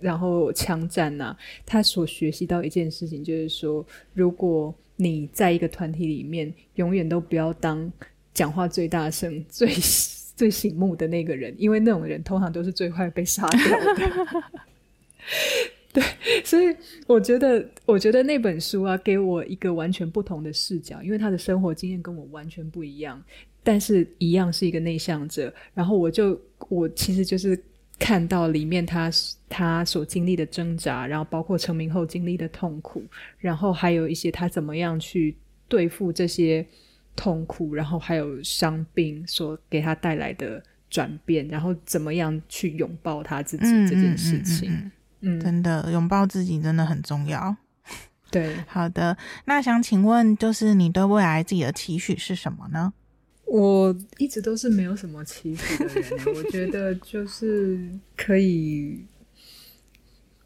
[0.00, 1.36] 然后枪战呐，
[1.66, 3.84] 他所学习到一件事情，就是说，
[4.14, 7.92] 如果你在一个团体里面，永远都不要当
[8.32, 9.68] 讲话最大声、最
[10.36, 14.42] 最醒目的那个人，因为那种人通常都是最快被杀掉的。
[15.92, 16.02] 对，
[16.42, 16.74] 所以
[17.06, 23.22] 我觉得，我觉得那本书啊，给我一个完全不同的视角，因为他的生活经验跟我完全不一样，
[23.62, 25.52] 但是一样是一个内向者。
[25.74, 27.58] 然后我就，我其实就是
[27.98, 29.10] 看到里面他
[29.50, 33.04] 他所经历的挣扎，然后包括成名后经历的痛苦，
[33.38, 35.36] 然后还有一些他怎么样去
[35.68, 36.66] 对付这些
[37.14, 44.70] 痛苦，然后还有伤病所给他带来的转变，然后怎么样去拥抱他自己这件事情。
[44.70, 44.92] 嗯嗯嗯
[45.40, 47.56] 真的拥抱自己真的很重要。
[48.30, 52.92] 对， 好的，那想请问，就是你对未来自己的期许是什么呢？
[53.44, 57.78] 我一直都是没有什么期许的人，我觉得就是
[58.16, 59.04] 可以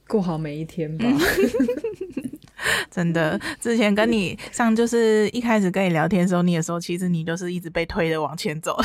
[0.08, 1.06] 过好每一天吧。
[2.90, 8.76] 真的，之前跟你上就是一开始跟你聊天的时候，你也说，其实你就是一直被推着往前走。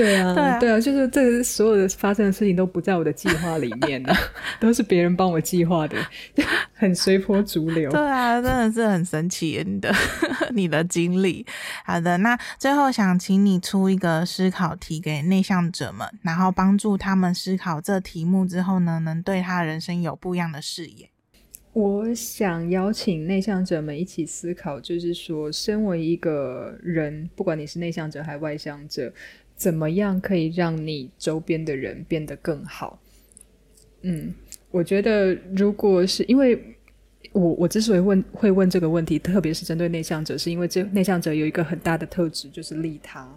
[0.00, 4.14] 对啊，对啊，对啊，就是这所有的发生的事情都不在我的计划里面了，
[4.58, 5.96] 都是别人帮我计划的，
[6.72, 7.90] 很随波逐流。
[7.90, 9.94] 对啊，真的是很神奇，你的
[10.54, 11.44] 你的经历。
[11.84, 21.10] 好的，那最后想请你出一个思考题给内向者们，然后帮助他们思考这题目之后呢，能对他人生有不一样的视野。
[21.72, 29.12] 我想邀请内向者们一起思考，就是说，身为一个人，不管你是内向者还是外向者。
[29.60, 32.98] 怎么样可以让你周边的人变得更好？
[34.00, 34.32] 嗯，
[34.70, 36.58] 我觉得如果是因为
[37.32, 43.30] 我我之所以问会问这个问题，特别是针对内向者，是因为这内向者有一个很大的特质，就是利他。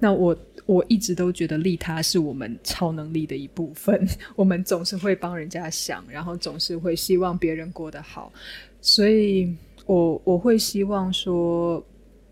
[0.00, 4.04] 那我我一直都觉得利他是我们超能力的一部分。
[4.34, 8.32] 我们总是会帮人家想，然后总是会希望别人过得好，
[8.80, 9.54] 所以
[9.86, 11.80] 我我会希望说。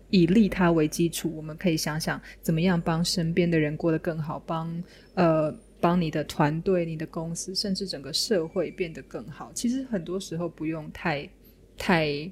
[0.09, 9.51] 以利他为基础，我们可以想想怎么样帮身边的人过得更好，帮呃帮你的团队、你的公司，甚至整个社会变得更好。
[9.53, 11.29] 其实很多时候不用太
[11.77, 12.31] 太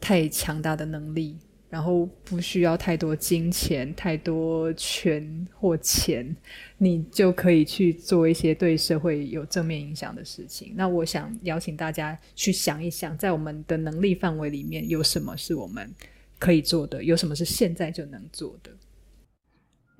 [0.00, 1.36] 太强大的能力，
[1.68, 6.34] 然后不需要太多金钱、太多权或钱，
[6.78, 10.72] 你就可以去做一些对社会有正面影响的事情。
[10.74, 15.92] 那我想邀请大家去想一想，在我们的能力范围里面，有什么是我们
[16.38, 18.70] 可以做的，有什么是现在就能做的？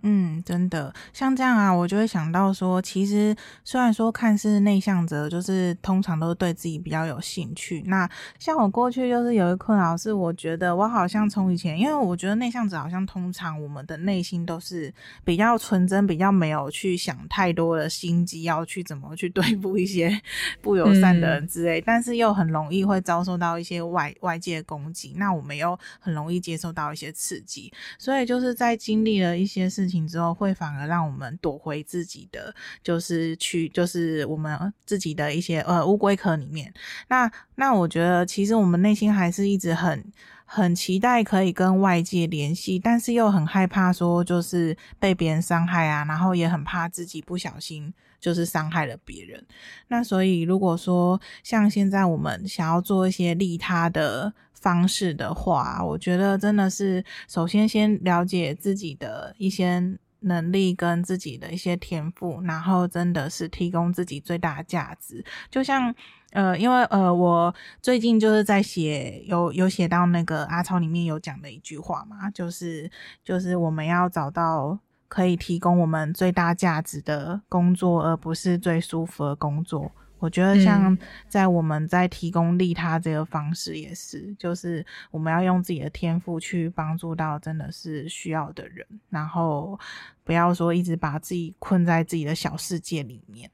[0.03, 3.35] 嗯，真的像这样啊，我就会想到说，其实
[3.65, 7.83] 虽然说看似内向者，就是通常都是对自己比较有兴趣。
[7.87, 8.09] 那
[8.39, 20.17] 像我过去就是有一困扰，是我觉得我好像从以前，因为我觉得内向者好像通常我们的内心都是比较纯真，比较没有去想太多的心机，要去怎么去对付一些
[20.63, 25.15] 不友善的人之类，嗯、但是又很容易会遭受到一些外外界攻击。
[25.17, 29.88] 那我们又很容易接受到一些刺激，所以就是在经历了一些事。
[29.89, 36.73] 情之后，会反而让我们躲回自己的，就是去，就是我们自己的一些呃乌龟壳里面。
[37.09, 40.13] 那那我觉得，其实我们内心还是一直很
[40.45, 47.95] 很期待可以跟外界联系，但是又很害怕说就是被别人伤害啊，然后也很怕自己不小心。
[48.21, 49.47] 就是伤害了别人，
[49.87, 59.83] 那所以如果说像现在我们想要做一些利他的方式的话，我觉得真的是首先先了解自己的一些
[60.21, 65.25] 能力跟自己的一些天赋，然后真的是提供自己最大价值。
[65.51, 65.95] 就像
[66.33, 72.91] 呃，因为呃，我最近就是在写，有有写到那个阿超里面有讲的一句话嘛，就是
[73.25, 74.79] 就是我们要找到。
[75.11, 79.91] 可以提供我们最大价值的工作，而不是最舒服的工作。
[80.19, 80.97] 我觉得像
[81.29, 89.79] 在我们在提供利他这个方式也是，嗯、就是我们要用自己的天赋去帮助到真的是需要的人，然后
[90.25, 93.51] 不要说一直把自己困在自己的小世界里面。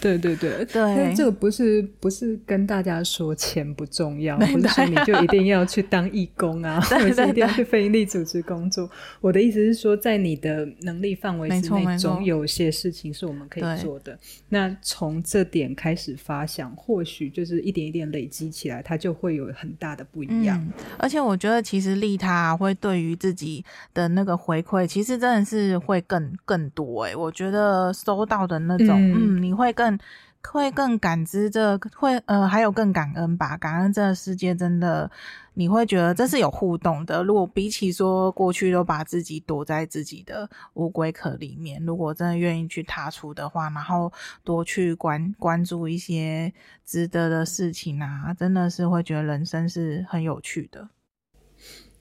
[0.00, 8.88] 对 对对，对，这个不是不是跟大家说钱不重要， 不是说你就一定要去当义工啊， 或者是一定要去非营利组织工作。
[9.20, 14.16] 我的意思是说，在你的能力范围之内，总有些事情是我们可以做的。
[14.48, 20.60] 那从这点开始发想，或许就是一点一点累积起来，它就会有很大的不一样。
[20.60, 27.16] 嗯、而且我觉得，其实利他会对于自己的那个回馈，其实真的是会更更多诶、欸。
[27.16, 29.31] 我觉得收到的那种，嗯。
[29.36, 29.98] 嗯你会更
[30.44, 33.56] 会更感知这会呃还有更感恩吧？
[33.56, 35.08] 感恩这个世界真的，
[35.54, 37.22] 你会觉得这是有互动的。
[37.22, 44.12] 如果比起说过去都把自己躲在自己的乌龟壳里面，如果真的愿意去踏出的话，然后
[44.42, 46.52] 多去关关注一些
[46.84, 50.88] 值得的事情啊，真的是会觉得人生是很有趣的。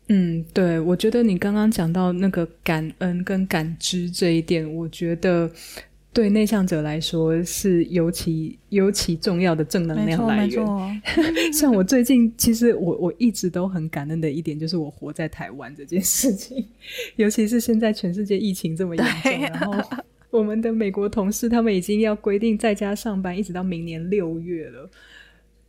[0.07, 5.51] 嗯，对，我觉得你刚刚讲到那个感恩跟感知这一点，我觉得。
[6.13, 11.01] 对内向者来说是尤其尤其重要的正能量来源。
[11.53, 16.65] 像我最近，其实我我一直都很感恩的一点，就是我活在台湾这件事情。
[17.15, 19.73] 尤其是现在全世界疫情这么严重，然后
[20.29, 24.89] 我们的美国同事他们已经要规定在家上班，一直到明年六月了。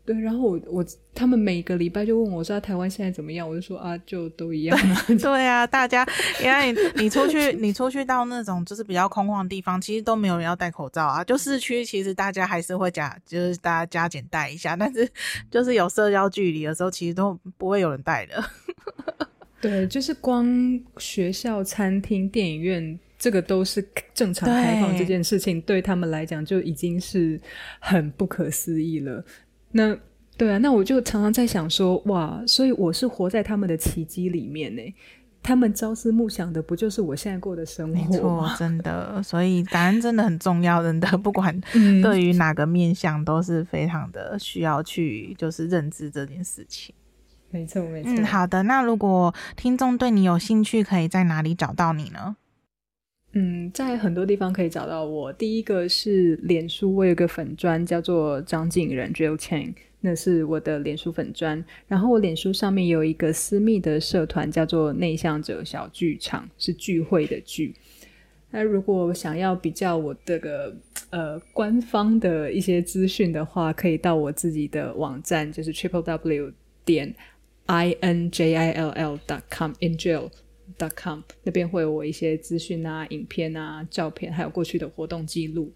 [0.05, 0.84] 对，然后我我
[1.14, 4.76] 他们每个礼拜就问我说：“台湾现在怎么样？”我就说：“啊，就都一样。
[5.22, 6.05] ”对啊，大家
[6.42, 11.22] 因为你你出去你出去到那种就是比较空旷的地方，其实都没有人要戴口罩啊。
[11.22, 15.09] 就市区其实大家还是会加，就是大家加减戴一下，但是
[15.48, 18.44] 就是有社交距离的时候，其实都不会有人戴的。
[19.62, 20.44] 对，就是光
[20.98, 27.40] 学校、餐厅、电影院，这个都是正常开放这件事情，对，对他们来讲就已经是
[27.78, 29.24] 很不可思议了。
[29.72, 29.96] 那
[30.36, 34.82] 对啊，那我就常常在想说，哇，所以我是活在他们的奇迹里面呢。
[35.44, 38.06] 他们朝思暮想的，不就是我现在过的生活吗？
[38.08, 39.20] 没错，真的。
[39.24, 41.60] 所以感恩真的很重要，真的， 不管
[42.00, 46.94] 对于哪个面向，都是非常的需要去就是认知这件事情。
[47.50, 48.12] 没错，没错。
[48.12, 48.62] 嗯，好的。
[48.62, 52.36] 那如果听众对你有兴趣，可以在哪里找到你呢？
[53.34, 55.32] 嗯，在很多地方可以找到我。
[55.32, 61.64] 第一个是脸书，我有个粉砖叫做张瀞仁 Jill Chang，那是我的脸书粉砖。
[61.88, 67.74] 然后我脸书上面有一个私密的社团，叫做内向者小剧场，是聚会的聚。
[68.50, 70.76] 那如果想要比较我这个
[71.08, 76.52] 呃官方的一些资讯的话，可以到我自己的网站，就是 triple w
[76.84, 77.14] 点
[77.64, 80.28] i n j i l l dot com in jail。
[80.96, 85.72] Com 那边会有我一些资讯啊、影片啊、照片，还有过去的活动记录。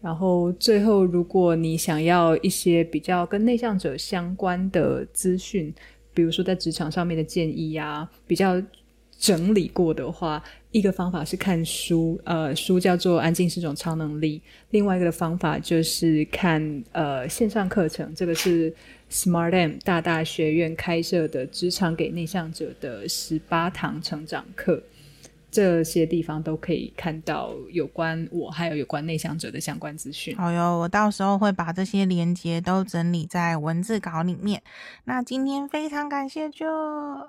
[0.00, 5.74] 然后最后，如果你想要一些比较跟内向者相关的资讯，
[6.14, 8.62] 比如说在职场上面的建议、啊，比较
[9.18, 14.38] 整理过的话，一个方法是看书，呃，书叫做《安静是种超能力》；
[14.70, 18.72] 另外一个方法就是看呃线上课程，这个是。
[19.10, 24.82] SmartM 大大学院开设的职场给内向者的十八堂成长课，
[25.50, 30.36] 这些地方都可以看到有关我还有有关内向者的相关资讯。
[30.36, 34.62] 好哟，我到时候会把这些连接都整理在文字稿里面。
[35.04, 37.26] 那今天非常感谢 Jill，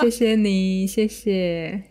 [0.00, 1.84] 谢谢你，谢谢。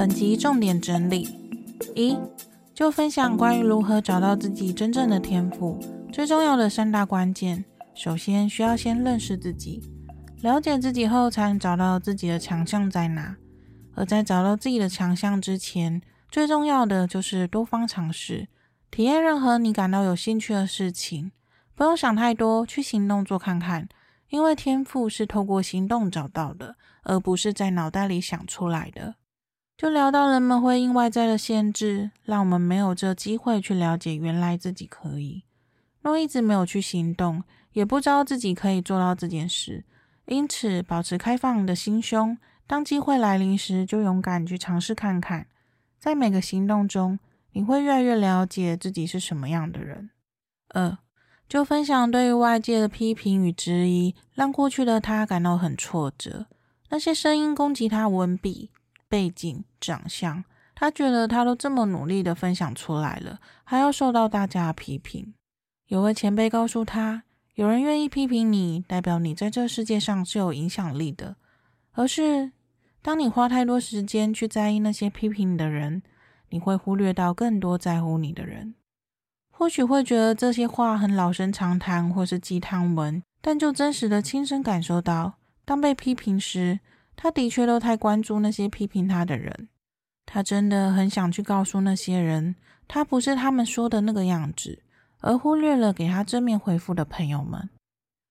[0.00, 1.28] 本集重点整理：
[1.94, 2.16] 一，
[2.72, 5.78] 就分享关于如何找到自己真正的天赋，
[6.10, 7.62] 最重要的三大关键。
[7.94, 9.82] 首先，需要先认识自己，
[10.40, 13.36] 了解自己后，才能找到自己的强项在哪。
[13.94, 18.48] 而在找到自己的强项之前，最重要的就是多方尝试，
[18.90, 21.30] 体验任何你感到有兴趣的事情。
[21.74, 23.86] 不用想太多，去行动做看看。
[24.30, 29.16] 因为天赋是透过行动找到的，而不是在脑袋里想出来的。
[29.80, 35.44] 就聊到人们会因外在的限制，让我们没有这机会去了解原来自己可以。
[36.02, 39.82] 若一直没有去行动，也不知道自己可以做到这件事。
[40.26, 45.46] 因此，保持开放的心胸，当机会来临时，就勇敢去尝试看看。
[45.98, 47.18] 在每个行动中，
[47.52, 50.10] 你会越来越了解自己是什么样的人。
[50.74, 50.98] 二，
[51.48, 56.48] 就分享对于外界的批评与质疑，让过去的他感到很挫折。
[56.90, 58.70] 那些声音攻击他文笔、
[59.10, 60.44] 背景、长相，
[60.74, 65.34] 他觉得他都这么努力的分享出来了，还要受到大家的批评。
[65.88, 67.24] 有位前辈告诉他，
[67.56, 71.34] 有人愿意批评你，代表你在这世界上是有影响力的。
[71.92, 72.52] 而是
[73.02, 76.02] 当你花太多时间去在意那些批评你的人，
[76.50, 78.76] 你会忽略到更多在乎你的人。
[79.50, 85.34] 或许会觉得这些话很老生常谈，或是鸡汤文，但就真实的亲身感受到，
[85.64, 86.80] 当被批评时，
[87.22, 89.68] 他的确都太关注那些批评他的人。
[90.24, 92.56] 他真的很想去告诉那些人，
[92.88, 94.82] 他不是他们说的那个样子。
[95.20, 97.68] 而忽略了给他正面回复的朋友们。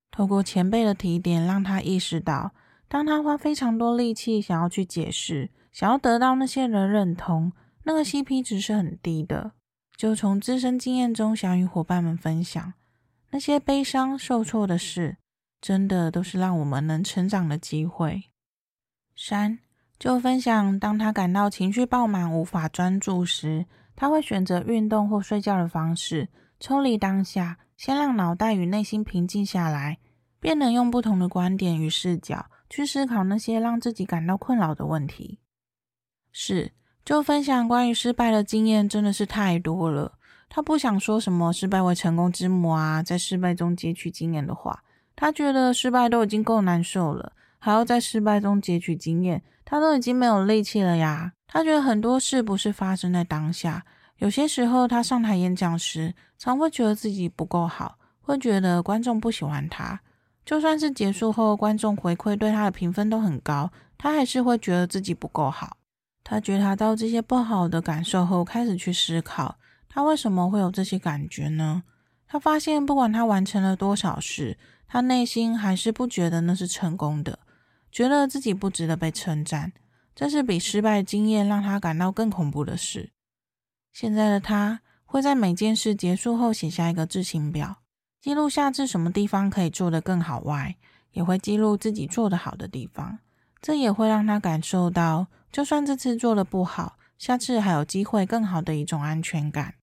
[0.10, 2.52] 透过前辈的提点，让他意识到，
[2.88, 7.52] 当他花非常多力气想要去解释，想要得到那些人认同，
[7.84, 9.52] 那个 CP 值是很低的。
[9.96, 12.74] 就从自身经验中想与伙伴们分享，
[13.30, 15.18] 那些悲伤、受挫的事，
[15.62, 18.29] 真的都是让我们能成长的机会。
[19.22, 19.60] 三，
[20.00, 26.30] 就分享，当他感到情绪爆满、无法专注时，他会选择运动或睡觉的方式。
[26.58, 29.98] 抽离当下，先让脑袋与内心平静下来，
[30.40, 35.40] 便能用不同的观点与视角去思考那些让自己感到困扰的问题。
[36.32, 36.72] 四，
[37.04, 40.14] 就分享关于失败的经验真的是太多了。
[40.48, 44.82] 他不想说什么“失败为成功之母”啊，在失败中汲取经验的话。
[45.14, 51.34] 他觉得失败都已经够难受了，还要在失败中汲取经验，他都已经没有力气了呀。
[51.46, 53.86] 他觉得很多事不是发生在当下。
[54.18, 60.00] 有些时候，他上台演讲时，常会觉得自己不够好，会觉得观众不喜欢他。
[60.46, 65.78] 就算是结束后，观众回馈对他的评分都很高，他还是会觉得自己不够好。
[66.24, 69.58] 他觉察到这些不好的感受后，开始去思考，
[69.88, 71.84] 他为什么会有这些感觉呢？
[72.28, 74.58] 他发现，不管他完成了多少事，
[74.88, 77.40] 他内心还是不觉得那是成功的，
[77.92, 79.74] 觉得自己不值得被称赞。
[80.16, 83.12] 这是比失败经验让他感到更恐怖的事。
[83.94, 87.78] 现在的他会在每件事结束后写下一个自行表，
[88.20, 90.76] 记录下至什么地方可以做得更好外，
[91.12, 93.20] 也会记录自己做得好的地方。
[93.62, 99.76] 这也会让他感受到，就算这次做得不好，下次还有机会更好的一种安全感。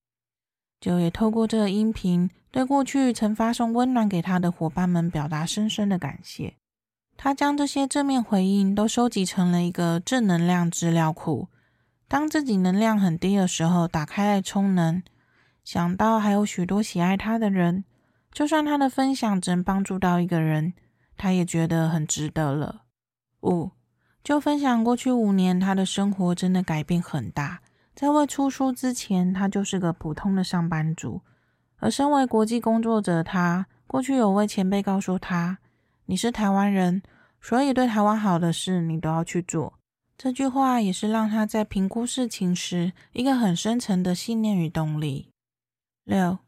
[0.79, 6.57] 就也透过这个音频，对过去曾发送温暖给他的伙伴们表达深深的感谢。
[7.17, 11.49] 他将这些正面回应都收集成了一个正能量资料库。
[12.09, 15.03] 当自己能量很低的时候，打开来充能，
[15.65, 17.85] 想到还有许多喜爱他的人，
[18.33, 20.75] 就算他的分享只能帮助到一个人，
[21.17, 22.83] 他也觉得很值得了。
[23.43, 23.71] 五，
[24.23, 27.61] 就分享过去五年他的生活真的改变很大。
[27.95, 31.23] 在未出书之前，他就是个普通的上班族，
[31.79, 35.59] 而身为国际工作者，他过去有位前辈告诉他
[36.07, 37.03] ：“你是台湾人，
[37.41, 39.75] 所以对台湾好的事你都要去做。”
[40.19, 45.29] 这句话也是让他在评估事情时一个很深层的信念与动力。
[46.05, 46.39] 六，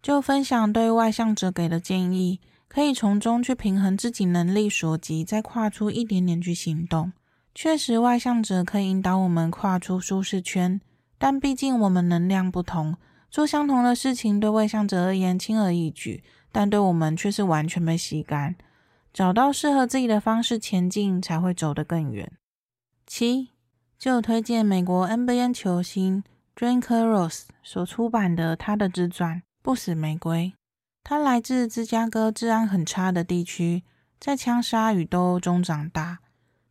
[0.00, 7.12] 就分享对外向者给的建议，可以从中去平衡自己能力所及，再跨出一点点去行动。
[7.54, 10.80] 确实，外向者可以引导我们跨出舒适圈，
[11.18, 12.96] 但毕竟我们能量不同，
[13.28, 18.54] 做相同的事情对外向者而言轻而易举，但对我们却是完全被吸干。
[19.12, 22.32] 找到适合自己的方式前进，才会走得更远。
[23.06, 23.48] 七，
[23.98, 26.22] 就推荐美国 NBA 球星
[26.54, 30.52] drink rose 所出版的他的自传《不死玫瑰》。
[31.02, 33.82] 他来自芝加哥治安很差的地区，
[34.20, 36.18] 在枪杀与斗殴中长大。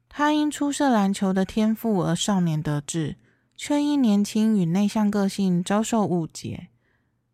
[0.10, 3.18] 他因出色篮球的天赋而少年得志，
[3.56, 6.70] 却因年轻与内向个性遭受误解，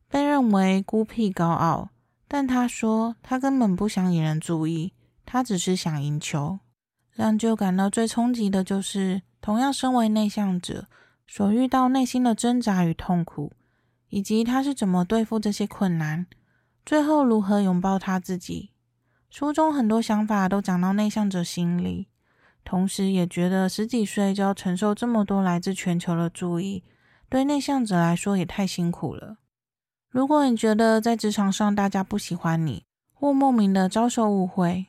[0.09, 1.89] 被认为孤僻高傲。
[2.33, 4.91] 但他说，他根本不想引人注意，
[5.23, 6.57] 他只是想赢球。
[7.11, 10.87] 让就感到最冲击的就是，同样身为内向者
[11.27, 13.51] 所遇到内心的挣扎与痛苦，
[14.09, 16.25] 以及他是怎么对付这些困难，
[16.83, 18.71] 最后如何拥抱他自己。
[19.29, 22.07] 书中很多想法都讲到内向者心里，
[22.65, 26.83] 同时也觉得十几岁就要承受这么多来自全球的注意，
[27.29, 29.37] 对内向者来说也太辛苦了。
[30.13, 32.85] 如果你觉得在职场上大家不喜欢你，
[33.15, 34.85] 或莫名的遭受误会，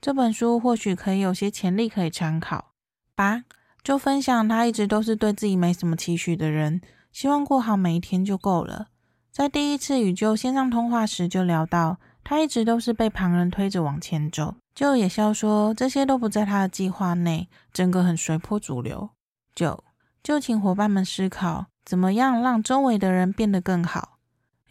[0.00, 2.72] 这本书或许可以有些潜力可以参考。
[3.14, 3.44] 八，
[3.82, 6.80] 就分享他一直都是对自己没什么期许的人，
[7.12, 8.86] 希望过好每一天就够了。
[9.30, 19.10] 在第一次与就线上通话时就聊到，他一直都是被旁人推着往前走，就也笑说这些都不在他的计划内，整个很随波逐流。
[19.54, 19.84] 九，
[20.22, 24.13] 就请伙伴们思考，怎么样让周围的人变得更好。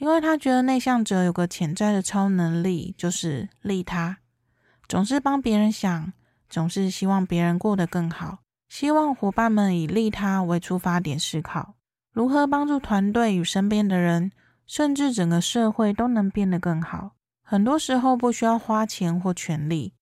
[0.03, 4.17] 因为他觉得内向者有个潜在的超能力，就是利他，
[4.89, 6.11] 总是帮别人想，
[6.49, 11.75] 总是希望别人过得更好，希望伙伴们以利他为出发点思考，
[12.11, 14.33] 如何帮助团队与身边的人，
[14.67, 17.11] 甚至整个社会都能变得更好。
[17.41, 19.93] 很多时候不需要花钱或权力，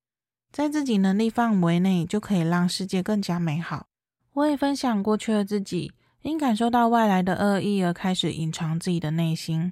[0.52, 3.86] 在自己能力范围内就可以让世界更加美好。
[4.34, 5.92] 我也分享过去的自己，
[6.24, 9.72] 因感受到外来的恶意而开始隐藏自己的内心。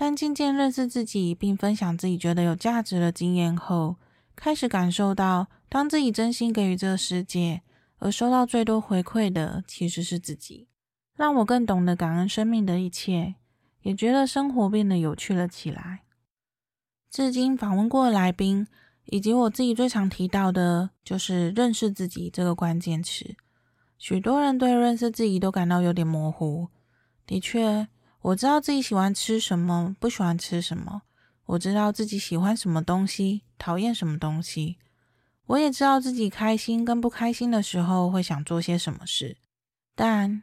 [0.00, 3.96] 但渐渐认识自己，并分享自己觉得有价值的经验后，
[4.36, 7.62] 开始感受到，当自己真心给予这个世界，
[7.98, 10.68] 而收到最多回馈的其实是自己，
[11.16, 13.34] 让我更懂得感恩生命的一切，
[13.82, 16.02] 也觉得生活变得有趣了起来。
[17.10, 18.68] 至今访问过的来宾，
[19.06, 23.34] 以及我自己最常提到的，就是认识自己这个关键词。
[23.98, 26.68] 许多人对认识自己都感到有点模糊，
[27.26, 27.88] 的确。
[28.28, 31.02] 我知道自己喜欢吃什么，不喜欢吃什么。
[31.46, 34.76] 我知道自己喜欢什么东西，讨厌什么东西。
[35.46, 39.38] 我也知道自己开心跟不开心的时候会想做些什么事。
[39.94, 40.42] 但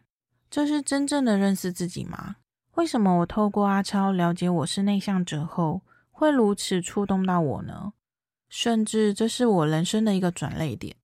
[0.50, 2.38] 这是真正的认识自己吗？
[2.74, 7.94] 为什么我透过阿超了解我是内向者后，会如此触动到我呢？
[8.50, 10.96] 甚至这是我人生的一个转捩点。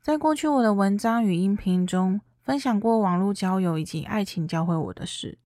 [0.00, 5.38] 在过去我的文章与音频中分享过网络交友以及爱情教会我的事。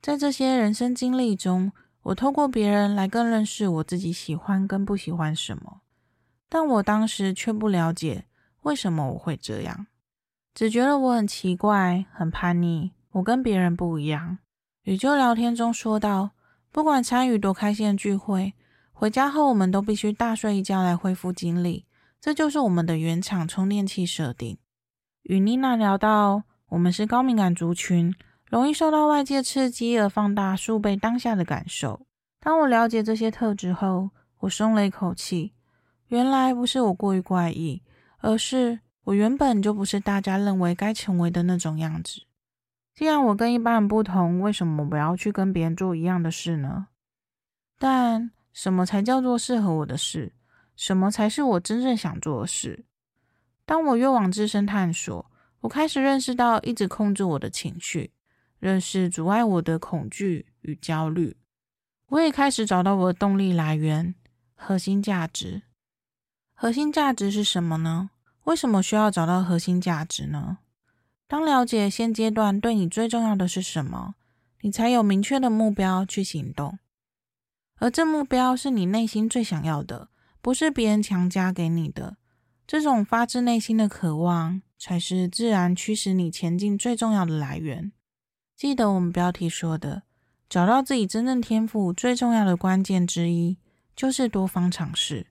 [0.00, 1.72] 在这些人生经历中，
[2.02, 5.80] 我透过别人来更认识我自己喜欢跟不喜欢什么，
[6.48, 8.24] 但我当时却不了解
[8.62, 9.88] 为什么我会这样，
[10.54, 14.38] 只觉得我很奇怪、很叛逆，我跟别人不一样。
[14.84, 16.30] 与就聊天中说到，
[16.70, 18.54] 不管参与多开心的聚会，
[18.92, 21.84] 回家后我们都必须大睡一觉来恢复精力，
[22.20, 24.56] 这就是我们的原厂充电器设定。
[25.24, 28.14] 与妮娜聊到，我们是高敏感族群。
[28.50, 32.06] 容易受到外界刺激而放大数倍当下的感受。
[32.40, 35.52] 当我了解这些特质后，我松了一口气。
[36.06, 37.82] 原来不是我过于怪异，
[38.20, 42.22] 而是我原本就不是大家认为该成为的那种样子。
[42.94, 46.86] 既然我跟一般人不同，为什么我不要去跟别人做一样的事呢？
[47.78, 50.32] 但什么才叫做适合我的事？
[50.74, 52.84] 什么才是我真正想做的事？
[53.66, 55.30] 当我越往自身探索，
[55.60, 58.12] 我开始认识到一直控制我的情绪。
[58.58, 61.36] 认识阻碍我的恐惧与焦虑，
[62.08, 64.14] 我也开始找到我的动力来源——
[64.54, 65.62] 核心价值。
[66.54, 68.10] 核心价值是什么呢？
[68.44, 70.58] 为什么需要找到核心价值呢？
[71.28, 74.14] 当了解现阶段对你最重要的是什么，
[74.62, 76.78] 你才有明确的目标去行动。
[77.76, 80.08] 而这目标是你内心最想要的，
[80.40, 82.16] 不是别人强加给你的。
[82.66, 87.92] 这种发自内心的渴望，才是自然驱使你前进最重要的来源。
[88.58, 90.02] 记得我们标题说的，
[90.48, 93.56] 找到自己真正天赋最重要的关键之一，
[93.94, 95.28] 就是多方尝试。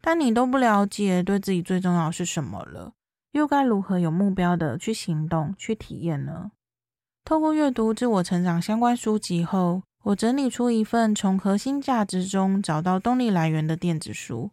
[0.00, 2.94] 但你都不了解对自己最重要是什么了，
[3.32, 6.52] 又该如何有目标的去行动、去体验呢？
[7.22, 14.50] 透过阅读自我成长相关书籍后，我整理出一份从核心价值中找到动力来源的电子书，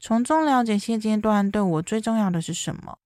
[0.00, 2.96] 从中了解现阶段对我最重要的是什么。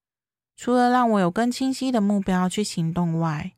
[0.56, 3.52] 除了让我有更清晰的目标去行动外，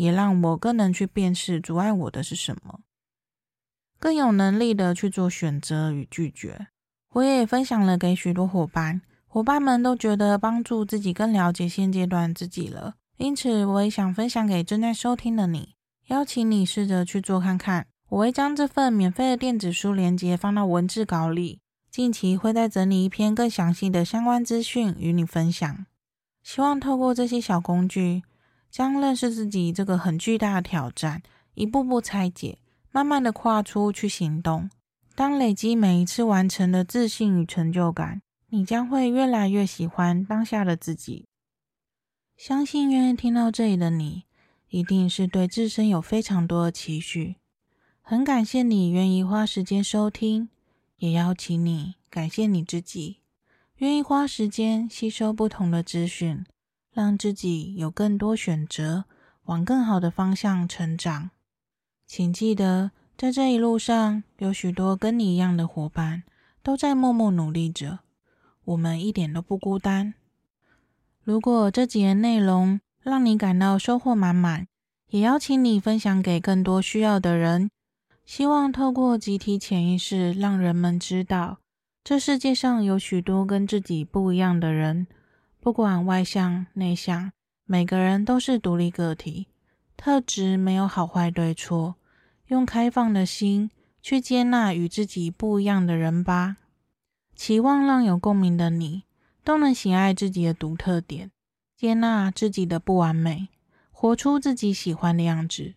[0.00, 2.80] 也让我更能去辨识阻碍我的是什么，
[3.98, 6.68] 更有能力的去做选择与拒绝。
[7.10, 12.94] 我也分享了给许多伙伴，伙伴们都觉得帮助自己更了解现阶段自己了。
[13.18, 15.74] 因此，我也想分享给正在收听的你，
[16.06, 17.86] 邀请你试着去做看看。
[18.08, 25.84] 我会将这份免费的电子书连接放到文字稿里，近期会再整理一篇更详细的相关资讯与你分享。
[26.42, 28.22] 希望透过这些小工具。
[28.70, 31.22] 将认识自己这个很巨大的挑战
[31.54, 32.58] 一步步拆解，
[32.90, 34.70] 慢慢的跨出去行动。
[35.14, 41.26] 当累积每一次完成的自信与成就感，你将会越来越喜欢当下的自己。
[42.36, 44.24] 相信愿意听到这里的你，
[44.68, 47.36] 一定是对自身有非常多的期许。
[48.00, 50.48] 很感谢你愿意花时间收听，
[50.96, 53.18] 也邀请你感谢你自己，
[53.76, 56.44] 愿意花时间吸收不同的资讯。
[56.92, 59.04] 让自己有更多选择，
[59.44, 61.30] 往更好的方向成长。
[62.06, 66.24] 请记得，在这一路上，有许多跟你一样的伙伴
[66.62, 68.00] 都在默默努力着，
[68.64, 70.14] 我们一点都不孤单。
[71.22, 74.66] 如果这几页内容让你感到收获满满，
[75.10, 77.70] 也邀请你分享给更多需要的人。
[78.24, 81.58] 希望透过集体潜意识，让人们知道，
[82.04, 85.06] 这世界上有许多跟自己不一样的人，
[85.60, 87.30] 不管外向内向，
[87.66, 89.46] 每个人都是独立个体，
[89.96, 91.96] 特质没有好坏对错。
[92.46, 93.70] 用开放的心
[94.02, 96.56] 去接纳与自己不一样的人吧，
[97.36, 99.04] 期望让有共鸣的你
[99.44, 101.30] 都能喜爱自己的独特点，
[101.76, 103.48] 接纳自己的不完美，
[103.90, 105.74] 活出自己喜欢的样子。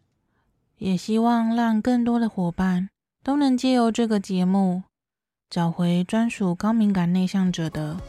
[0.78, 2.90] 也希望让更多的伙伴
[3.22, 4.84] 都能借由这个节目，
[5.50, 8.00] 找回专属高敏感内向者的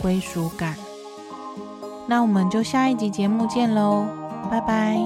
[0.00, 0.91] 归属感。
[2.06, 4.04] 那我们就下一集节目见喽，
[4.50, 4.96] 拜拜。